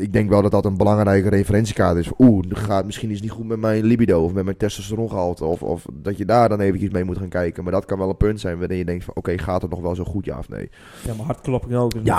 [0.00, 2.10] ik denk wel dat dat een belangrijke referentiekaart is.
[2.18, 5.44] Oeh, gaat misschien iets niet goed met mijn libido of met mijn testosterongehalte.
[5.44, 7.62] Of, of dat je daar dan eventjes mee moet gaan kijken.
[7.62, 9.14] Maar dat kan wel een punt zijn waarin je denkt van...
[9.16, 10.70] Oké, gaat het nog wel zo goed, ja of nee?
[11.06, 11.94] Ja, maar hartklopping ook.
[11.94, 12.16] is natuurlijk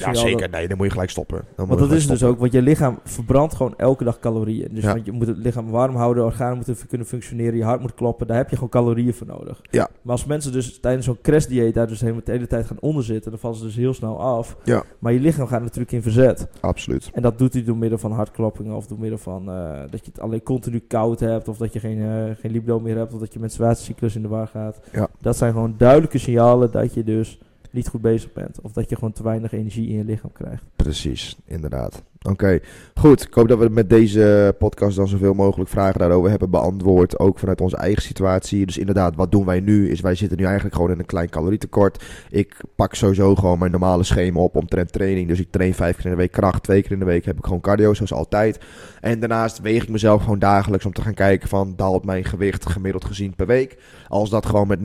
[0.00, 1.44] ook signaal dat- Nee, dan moet je gelijk stoppen.
[1.56, 4.68] Dan Want dat is dus ook, want je lichaam verbrandt gewoon elke dag calorieën.
[4.72, 4.92] Dus Ja.
[4.92, 8.26] want je moet het lichaam warm houden, organen moeten kunnen functioneren, je hart moet kloppen,
[8.26, 9.60] daar heb je gewoon calorieën voor nodig.
[9.70, 9.88] Ja.
[10.02, 13.30] Maar als mensen dus tijdens zo'n crashdieet daar dus helemaal de hele tijd gaan onderzitten,
[13.30, 14.56] dan vallen ze dus heel snel af.
[14.64, 14.82] Ja.
[14.98, 16.48] Maar je lichaam gaat natuurlijk in verzet.
[16.60, 17.10] Absoluut.
[17.20, 20.10] En dat doet hij door middel van hartkloppingen of door middel van eh, dat je
[20.12, 23.20] het alleen continu koud hebt of dat je geen, eh, geen libido meer hebt of
[23.20, 24.80] dat je menstruatiecyclus in de war gaat.
[24.92, 25.08] Ja.
[25.18, 28.94] Dat zijn gewoon duidelijke signalen dat je dus niet goed bezig bent of dat je
[28.94, 30.64] gewoon te weinig energie in je lichaam krijgt.
[30.76, 32.02] Precies, inderdaad.
[32.28, 32.60] Oké,
[32.94, 33.22] goed.
[33.22, 37.18] Ik hoop dat we met deze podcast dan zoveel mogelijk vragen daarover hebben beantwoord.
[37.18, 38.66] Ook vanuit onze eigen situatie.
[38.66, 39.90] Dus inderdaad, wat doen wij nu?
[39.90, 42.04] Is wij zitten nu eigenlijk gewoon in een klein calorietekort.
[42.30, 45.28] Ik pak sowieso gewoon mijn normale schema op omtrent training.
[45.28, 46.62] Dus ik train vijf keer in de week kracht.
[46.62, 48.60] Twee keer in de week heb ik gewoon cardio, zoals altijd.
[49.00, 51.72] En daarnaast weeg ik mezelf gewoon dagelijks om te gaan kijken van...
[51.76, 53.78] daalt mijn gewicht gemiddeld gezien per week?
[54.08, 54.80] Als dat gewoon met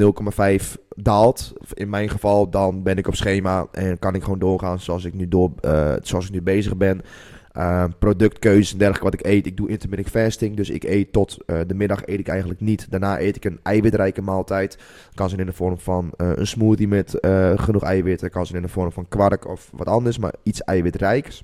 [0.61, 4.79] 0,5 daalt, in mijn geval, dan ben ik op schema en kan ik gewoon doorgaan
[4.79, 7.01] zoals ik nu, door, eh, zoals ik nu bezig ben.
[7.57, 9.45] Uh, productkeuzes en dergelijke wat ik eet.
[9.45, 12.91] Ik doe intermittent fasting, dus ik eet tot eh, de middag eet ik eigenlijk niet.
[12.91, 14.77] Daarna eet ik een eiwitrijke maaltijd.
[15.13, 18.29] Kan zijn in de vorm van eh, een smoothie met eh, genoeg eiwitten.
[18.29, 21.43] Kan zijn in de vorm van kwark of wat anders, maar iets eiwitrijks.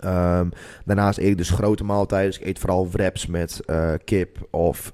[0.00, 0.48] Ehm,
[0.84, 2.30] daarnaast eet ik dus grote maaltijden.
[2.30, 3.60] Dus ik eet vooral wraps met
[4.04, 4.90] kip of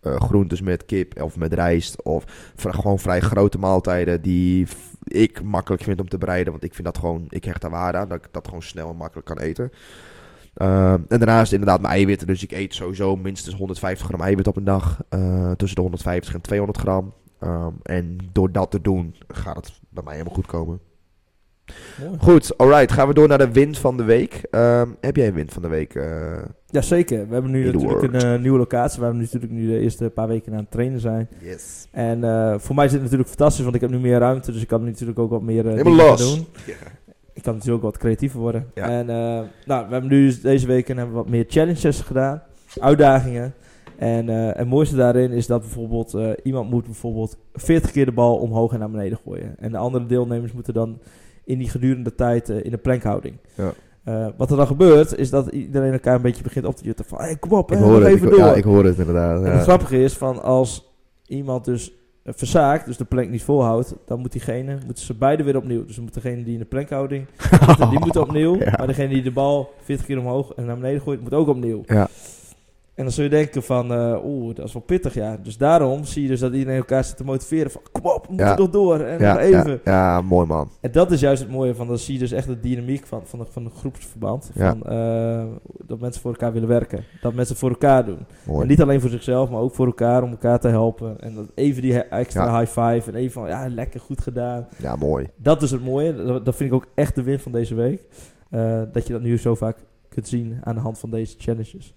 [0.00, 2.02] groentes met kip of met rijst.
[2.02, 2.24] Of
[2.56, 4.66] gewoon vrij grote maaltijden die
[5.08, 6.52] ik makkelijk vind om te bereiden.
[6.52, 8.08] Want ik vind dat gewoon, ik hecht daar waarde aan.
[8.08, 9.72] Dat ik dat gewoon snel en makkelijk kan eten.
[10.54, 12.26] Ehm, en daarnaast inderdaad mijn eiwitten.
[12.26, 15.00] Dus ik eet sowieso minstens 150 gram eiwit op een dag.
[15.08, 17.12] eh, tussen de 150 en 200 gram.
[17.38, 20.80] Ehm, en door dat te doen gaat het bij mij helemaal goed komen.
[22.00, 22.18] Mooi.
[22.18, 22.92] Goed, alright.
[22.92, 24.42] Gaan we door naar de win van de week.
[24.50, 25.94] Ehm, heb jij een win van de week?
[25.94, 26.36] eh?
[26.70, 28.22] Jazeker, we hebben nu natuurlijk world.
[28.22, 31.00] een eh, nieuwe locatie waar we natuurlijk nu de eerste paar weken aan het trainen
[31.00, 31.28] zijn.
[31.42, 31.86] yes.
[31.90, 34.62] En eh, voor mij is het natuurlijk fantastisch, want ik heb nu meer ruimte, dus
[34.62, 36.34] ik kan natuurlijk ook wat meer dingen los.
[36.34, 36.46] doen.
[37.32, 38.66] Ik kan natuurlijk ook wat creatiever worden.
[38.74, 38.88] Ja.
[38.88, 39.06] En
[39.66, 42.42] nou, we hebben nu dus deze weken hebben we wat meer challenges gedaan,
[42.80, 43.54] uitdagingen.
[43.98, 48.72] En het mooiste daarin is dat bijvoorbeeld iemand moet bijvoorbeeld 40 keer de bal omhoog
[48.72, 49.54] en naar beneden gooien.
[49.58, 50.98] En de andere deelnemers moeten dan
[51.48, 53.36] in die gedurende tijd eh, in een plankhouding.
[53.54, 53.72] Ja.
[54.04, 57.04] Eh, wat er dan gebeurt, is dat iedereen elkaar een beetje begint op te jutten
[57.04, 58.12] van, hey, kom op, Ik hè, hoor nog het.
[58.12, 58.44] even Ik, door.
[58.44, 59.44] ja, ik hoor het inderdaad.
[59.44, 60.92] En het grappige is van als
[61.26, 65.42] iemand dus eh, verzaakt, dus de plank niet volhoudt, dan moet diegene, moeten ze beide
[65.42, 65.84] weer opnieuw.
[65.84, 67.26] Dus dan moet degene die in de plankhouding,
[67.90, 68.56] die moet opnieuw.
[68.56, 68.74] Ja.
[68.78, 71.82] Maar degene die de bal 40 keer omhoog en naar beneden gooit, moet ook opnieuw.
[71.86, 72.08] Ja.
[72.98, 75.36] En dan zul je denken van, eh, oeh, dat is wel pittig, ja.
[75.42, 78.28] Dus daarom zie je dus dat iedereen elkaar zit te motiveren van, kom op, we
[78.28, 78.56] moeten Ja.
[78.56, 79.00] nog door.
[79.00, 79.70] En Ja, nog even.
[79.84, 80.68] ja, ja, mooi man.
[80.80, 83.20] En dat is juist het mooie van, dan zie je dus echt de dynamiek van,
[83.24, 84.50] van, de, van een groepsverband.
[84.56, 85.44] Van, eh,
[85.86, 87.04] dat mensen voor elkaar willen werken.
[87.20, 88.18] Dat mensen voor elkaar doen.
[88.46, 88.62] Mooi.
[88.62, 91.20] En niet alleen voor zichzelf, maar ook voor elkaar, om elkaar te helpen.
[91.20, 94.66] En dat even die extra high five en even van, ja, lekker goed gedaan.
[94.76, 95.28] Ja, mooi.
[95.36, 96.14] Dat is het mooie.
[96.24, 98.04] Dat, dat vind ik ook echt de win van deze week.
[98.50, 99.76] Eh, dat je dat nu zo vaak
[100.08, 101.94] kunt zien aan de hand van deze challenges.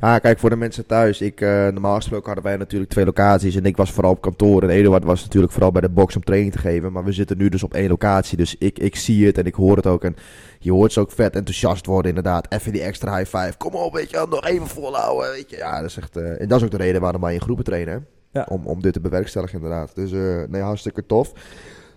[0.00, 1.20] Ja, kijk, voor de mensen thuis.
[1.20, 3.56] Ik, eh, normaal gesproken hadden wij natuurlijk twee locaties.
[3.56, 4.62] En ik was vooral op kantoor.
[4.62, 6.92] En Eduard was natuurlijk vooral bij de box om training te geven.
[6.92, 8.36] Maar we zitten nu dus op één locatie.
[8.36, 10.04] Dus ik, ik zie het en ik hoor het ook.
[10.04, 10.16] En
[10.58, 12.52] je hoort ze ook vet enthousiast worden, inderdaad.
[12.52, 13.56] Even die extra high five.
[13.56, 15.30] Kom op, weet je wel, nog even volhouden.
[15.30, 15.56] Weet je.
[15.56, 16.16] Ja, dat is echt...
[16.16, 17.94] eh, en dat is ook de reden waarom wij in groepen trainen.
[17.94, 18.00] hè.
[18.40, 18.46] Ja.
[18.50, 19.94] Om, om dit te bewerkstelligen, inderdaad.
[19.94, 21.32] Dus eh, nee, hartstikke tof.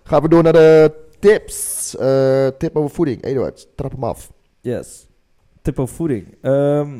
[0.02, 1.90] Gaan we door naar de tips.
[2.58, 3.24] Tip over voeding.
[3.24, 4.32] Eduard, trap hem af.
[4.60, 5.06] Yes.
[5.66, 6.34] Tip over voeding.
[6.40, 6.90] Ehm,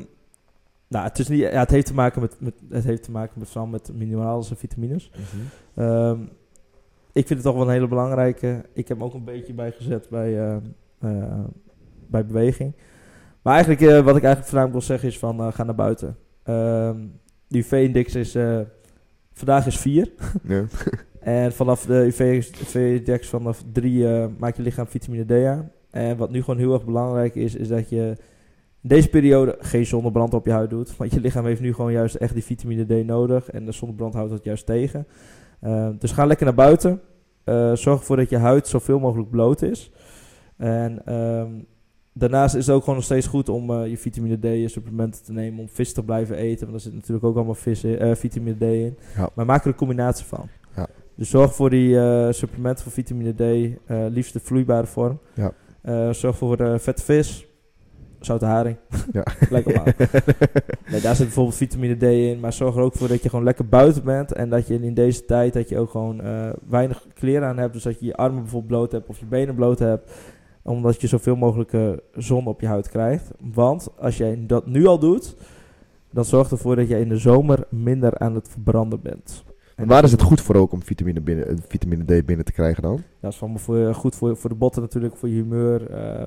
[0.88, 3.38] nou, het, is niet, ja, het heeft te maken met, met, het heeft te maken
[3.38, 5.10] met, vooral met mineralen en vitamines.
[5.74, 6.20] Ehm,
[7.12, 8.64] ik vind het toch wel een hele belangrijke.
[8.72, 10.56] Ik heb hem ook een beetje bijgezet bij, eh,
[10.98, 11.44] eh,
[12.06, 12.72] bij beweging.
[13.42, 16.16] Maar eigenlijk, eh, wat ik eigenlijk voornamelijk wil zeggen is van, eh, ga naar buiten.
[17.48, 18.36] De UV-index is,
[19.32, 20.12] vandaag is 4.
[20.42, 20.64] Ja.
[21.26, 25.70] En vanaf de UV-index vanaf 3 eh, maakt je lichaam vitamine D aan.
[25.90, 28.16] En wat nu gewoon heel erg belangrijk is, is dat je
[28.88, 30.96] deze periode geen zonnebrand op je huid doet.
[30.96, 33.50] Want je lichaam heeft nu gewoon juist echt die vitamine D nodig.
[33.50, 35.06] En de zonnebrand houdt dat juist tegen.
[35.60, 37.00] Eh, dus ga lekker naar buiten.
[37.46, 39.90] Eh, zorg ervoor dat je huid zoveel mogelijk bloot is.
[40.56, 41.50] En ehm,
[42.12, 45.32] daarnaast is het ook gewoon nog steeds goed om eh, je vitamine D supplementen te
[45.32, 45.60] nemen.
[45.60, 46.66] Om vis te blijven eten.
[46.66, 48.96] Want er zit natuurlijk ook allemaal vis in, eh, vitamine D in.
[49.16, 49.30] Ja.
[49.34, 50.48] Maar maak er een combinatie van.
[50.76, 50.86] Ja.
[51.14, 51.92] Dus zorg voor die
[52.32, 53.76] supplementen van vitamine D.
[54.14, 55.18] liefst de vloeibare vorm.
[55.34, 56.12] Ja.
[56.12, 57.45] Zorg voor vette vis.
[58.20, 58.76] Zoute haring.
[59.12, 59.22] Ja.
[59.50, 59.84] lekker man.
[60.90, 62.40] Nee, daar zit bijvoorbeeld vitamine D in.
[62.40, 64.32] Maar zorg er ook voor dat je gewoon lekker buiten bent.
[64.32, 67.72] En dat je in deze tijd dat je ook gewoon eh, weinig kleren aan hebt.
[67.72, 70.12] Dus dat je je armen bijvoorbeeld bloot hebt of je benen bloot hebt.
[70.62, 73.30] Omdat je zoveel mogelijk eh, zon op je huid krijgt.
[73.54, 75.36] Want als jij dat nu al doet,
[76.10, 79.44] dan zorgt ervoor dat je in de zomer minder aan het verbranden bent.
[79.76, 82.52] En waar is het goed voor ook om vitamine, binnen, eh, vitamine D binnen te
[82.52, 83.02] krijgen dan?
[83.20, 85.90] Dat is voor, goed voor, voor de botten natuurlijk, voor je humeur.
[85.90, 86.26] eh,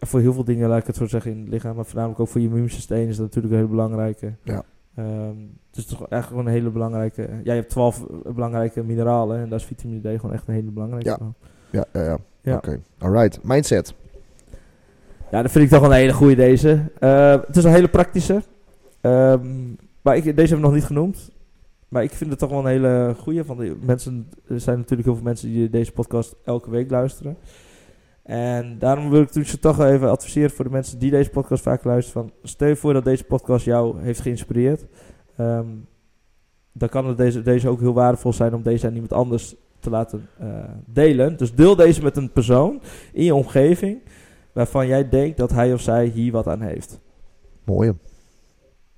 [0.00, 1.74] voor heel veel dingen, laat ik het zo zeggen, in het lichaam.
[1.76, 4.32] Maar voornamelijk ook voor je immuunsysteem is dat natuurlijk een hele belangrijke.
[4.42, 4.62] Ja.
[4.94, 5.34] Ehm,
[5.70, 7.22] dus het is toch echt gewoon een hele belangrijke...
[7.22, 10.70] Ja, je hebt twaalf belangrijke mineralen en daar is vitamine D gewoon echt een hele
[10.70, 11.16] belangrijke Ja.
[11.16, 11.34] van.
[11.70, 12.18] Ja, ja, ja.
[12.40, 12.56] Ja.
[12.56, 12.80] Oké.
[12.98, 13.38] Alright.
[13.42, 13.94] Mindset.
[15.30, 16.82] Ja, dat vind ik toch wel een hele goede deze.
[16.98, 18.42] Eh, het is een hele praktische.
[19.00, 19.46] Ehm,
[20.02, 21.30] maar ik, deze hebben we nog niet genoemd.
[21.88, 23.44] Maar ik vind het toch wel een hele goede.
[23.44, 27.36] Want de mensen, er zijn natuurlijk heel veel mensen die deze podcast elke week luisteren.
[28.24, 31.62] En daarom wil ik dus toch wel even adviseren voor de mensen die deze podcast
[31.62, 32.22] vaak luisteren.
[32.22, 34.86] Van, stel je voor dat deze podcast jou heeft geïnspireerd.
[35.36, 35.66] Ehm,
[36.72, 39.90] dan kan het deze, deze ook heel waardevol zijn om deze aan iemand anders te
[39.90, 41.36] laten eh, delen.
[41.36, 42.80] Dus deel deze met een persoon
[43.12, 44.02] in je omgeving
[44.52, 47.00] waarvan jij denkt dat hij of zij hier wat aan heeft.
[47.64, 47.92] Mooi.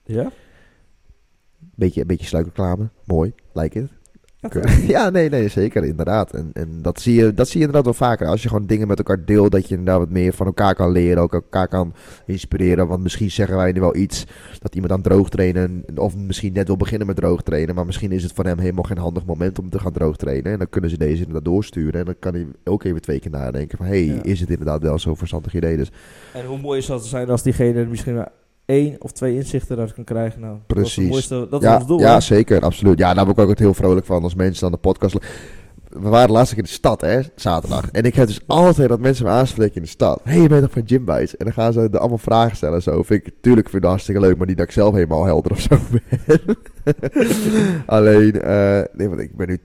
[0.05, 0.31] Ja?
[1.59, 2.89] Beetje, beetje sluikreclame.
[3.05, 3.35] Mooi.
[3.53, 3.96] Like it.
[4.95, 5.85] Ja, nee, nee, zeker.
[5.85, 6.33] Inderdaad.
[6.35, 8.27] En, en dat, zie je, dat zie je inderdaad wel vaker.
[8.27, 10.91] Als je gewoon dingen met elkaar deelt, dat je inderdaad wat meer van elkaar kan
[10.91, 11.23] leren.
[11.23, 11.95] Ook elkaar kan
[12.27, 12.87] inspireren.
[12.87, 14.27] Want misschien zeggen wij nu wel iets
[14.59, 15.85] dat iemand aan droog trainen.
[15.95, 17.75] Of misschien net wil beginnen met droog trainen.
[17.75, 20.53] Maar misschien is het voor hem helemaal geen handig moment om te gaan droog trainen.
[20.53, 22.01] En dan kunnen ze deze inderdaad doorsturen.
[22.01, 23.87] En dan kan hij ook even twee keer nadenken van...
[23.87, 24.23] Hé, hey, Ja.
[24.23, 25.77] is het inderdaad wel zo'n verstandig idee?
[25.77, 25.91] Dus
[26.33, 28.27] En hoe mooi zou het zijn als diegene misschien
[28.67, 30.41] één of twee inzichten uit kan krijgen.
[30.41, 31.03] Nou, Dat is, Precies.
[31.03, 31.99] het mooiste, dat is ja, ons doel.
[31.99, 32.21] ja, hè?
[32.21, 32.99] zeker, absoluut.
[32.99, 35.17] Ja, daar word ik ook heel vrolijk van als mensen dan de podcast...
[35.89, 37.91] We waren laatst keer in de stad, hè, zaterdag.
[37.91, 40.21] En ik heb dus altijd dat mensen me aanspreken in de stad.
[40.25, 41.37] Hé, hey, je bent toch van Gym Bites?
[41.37, 43.03] En dan gaan ze er allemaal vragen stellen en zo.
[43.03, 45.51] Vind ik, tuurlijk vind ik het hartstikke leuk, maar niet dat ik zelf helemaal helder
[45.51, 45.79] of zo
[46.27, 46.57] ben.
[47.87, 49.59] Alleen, eh, nee, want ik ben nu...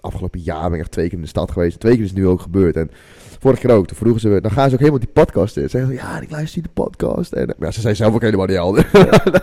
[0.00, 1.80] Afgelopen jaar ben ik echt twee keer in de stad geweest.
[1.80, 2.76] Twee keer is het nu ook gebeurd.
[2.76, 2.90] En
[3.38, 3.86] vorige keer ook.
[3.86, 4.40] Toen vroegen ze.
[4.40, 5.70] Dan gaan ze ook helemaal die podcast in.
[5.70, 7.32] Zeggen ze, ja, ik luister die podcast.
[7.32, 8.90] En ja, ze zijn zelf ook helemaal niet helder.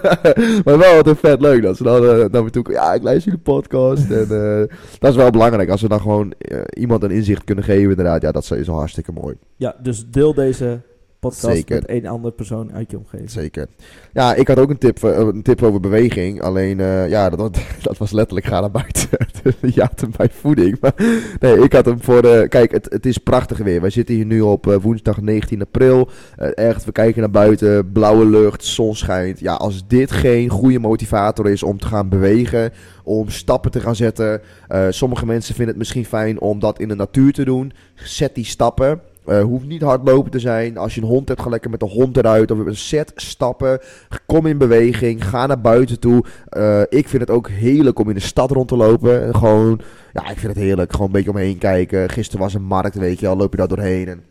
[0.66, 2.82] maar wel wat vet leuk dat ze dan eh, naar me toe komen.
[2.82, 4.10] Ja, ik luister die podcast.
[4.10, 5.70] en eh, dat is wel belangrijk.
[5.70, 8.22] Als we dan gewoon eh, iemand een inzicht kunnen geven, inderdaad.
[8.22, 9.36] Ja, dat is al hartstikke mooi.
[9.56, 10.82] Ja, dus deel deze
[11.30, 11.76] podcast Zeker.
[11.76, 13.30] met een andere persoon uit je omgeving.
[13.32, 13.68] Zeker.
[14.14, 16.42] Ja, ik had ook een tip, eh, een tip over beweging.
[16.42, 19.10] Alleen, eh, ja, dat, was- dat was letterlijk ga naar buiten.
[19.96, 20.78] hem bij voeding.
[20.82, 20.94] Maar
[21.40, 22.48] nee, ik had hem voor...
[22.48, 23.82] kijk, het, het is prachtig weer.
[23.82, 26.10] Wij zitten hier nu op eh, woensdag 19 april.
[26.36, 27.92] Eh, echt, we kijken naar buiten.
[27.92, 29.40] Blauwe lucht, zon schijnt.
[29.40, 32.72] Ja, als dit geen goede motivator is om te gaan bewegen...
[33.04, 34.42] Om stappen te gaan zetten.
[34.90, 37.72] sommige mensen vinden het misschien fijn om dat in de natuur te doen.
[37.96, 39.02] Zet die stappen.
[39.26, 40.78] Eh, hoeft niet hardlopen te zijn.
[40.78, 42.52] Als je een hond hebt, ga lekker met de hond eruit.
[42.52, 43.80] Of zet stappen.
[44.26, 45.26] Kom in beweging.
[45.26, 46.24] Ga naar buiten toe.
[46.50, 49.36] Eh, ik vind het ook heerlijk om in de stad rond te lopen.
[49.36, 49.80] Gewoon,
[50.14, 50.92] ja, ik vind het heerlijk.
[50.92, 52.10] Gewoon een beetje omheen kijken.
[52.10, 53.38] Gisteren was een markt, weet je al.
[53.38, 54.08] Loop je daar doorheen.
[54.08, 54.24] En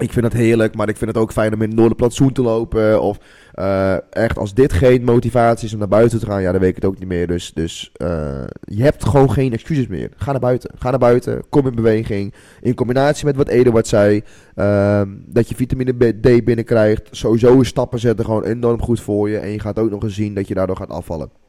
[0.00, 2.42] ik vind het heerlijk, maar ik vind het ook fijn om in het Noorderplantsoen te
[2.42, 3.02] lopen.
[3.02, 3.18] Of
[3.52, 6.68] eh, echt, als dit geen motivatie is om naar buiten te gaan, ja, dan weet
[6.68, 7.26] ik het ook niet meer.
[7.26, 10.10] Dus, dus eh, je hebt gewoon geen excuses meer.
[10.16, 10.70] Ga naar buiten.
[10.78, 11.42] Ga naar buiten.
[11.48, 12.34] Kom in beweging.
[12.60, 14.22] In combinatie met wat Eduard zei,
[14.54, 17.08] ehm, dat je vitamine D binnenkrijgt.
[17.10, 19.38] Sowieso stappen zetten gewoon enorm goed voor je.
[19.38, 21.41] En je gaat ook nog eens zien dat je daardoor gaat afvallen.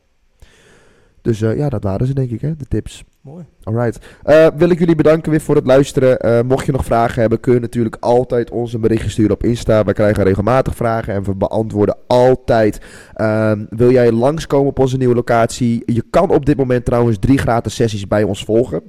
[1.24, 3.04] Dus eh, ja, dat waren ze denk ik, hè, de tips.
[3.22, 3.46] Mooi.
[3.64, 4.06] Alright.
[4.24, 6.20] Eh, wil ik jullie bedanken weer voor het luisteren.
[6.20, 9.44] Eh, mocht je nog vragen hebben, kun je natuurlijk altijd ons een berichtje sturen op
[9.44, 9.84] Insta.
[9.84, 12.82] Wij krijgen regelmatig vragen en we beantwoorden altijd.
[13.14, 15.84] Ehm, wil jij langskomen op onze nieuwe locatie?
[15.86, 18.82] Je kan op dit moment trouwens drie gratis sessies bij ons volgen.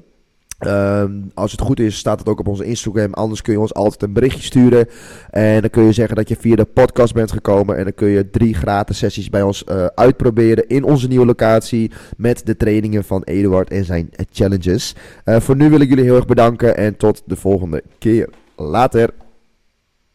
[0.58, 3.12] Ehm, als het goed is, staat het ook op onze Instagram.
[3.12, 4.88] Anders kun je ons altijd een berichtje sturen.
[5.30, 7.76] En dan kun je zeggen dat je via de podcast bent gekomen.
[7.76, 11.90] En dan kun je drie gratis sessies bij ons eh, uitproberen in onze nieuwe locatie.
[12.16, 14.94] Met de trainingen van Eduard en zijn challenges.
[15.24, 16.76] Eh, voor nu wil ik jullie heel erg bedanken.
[16.76, 18.28] En tot de volgende keer.
[18.56, 19.10] Later.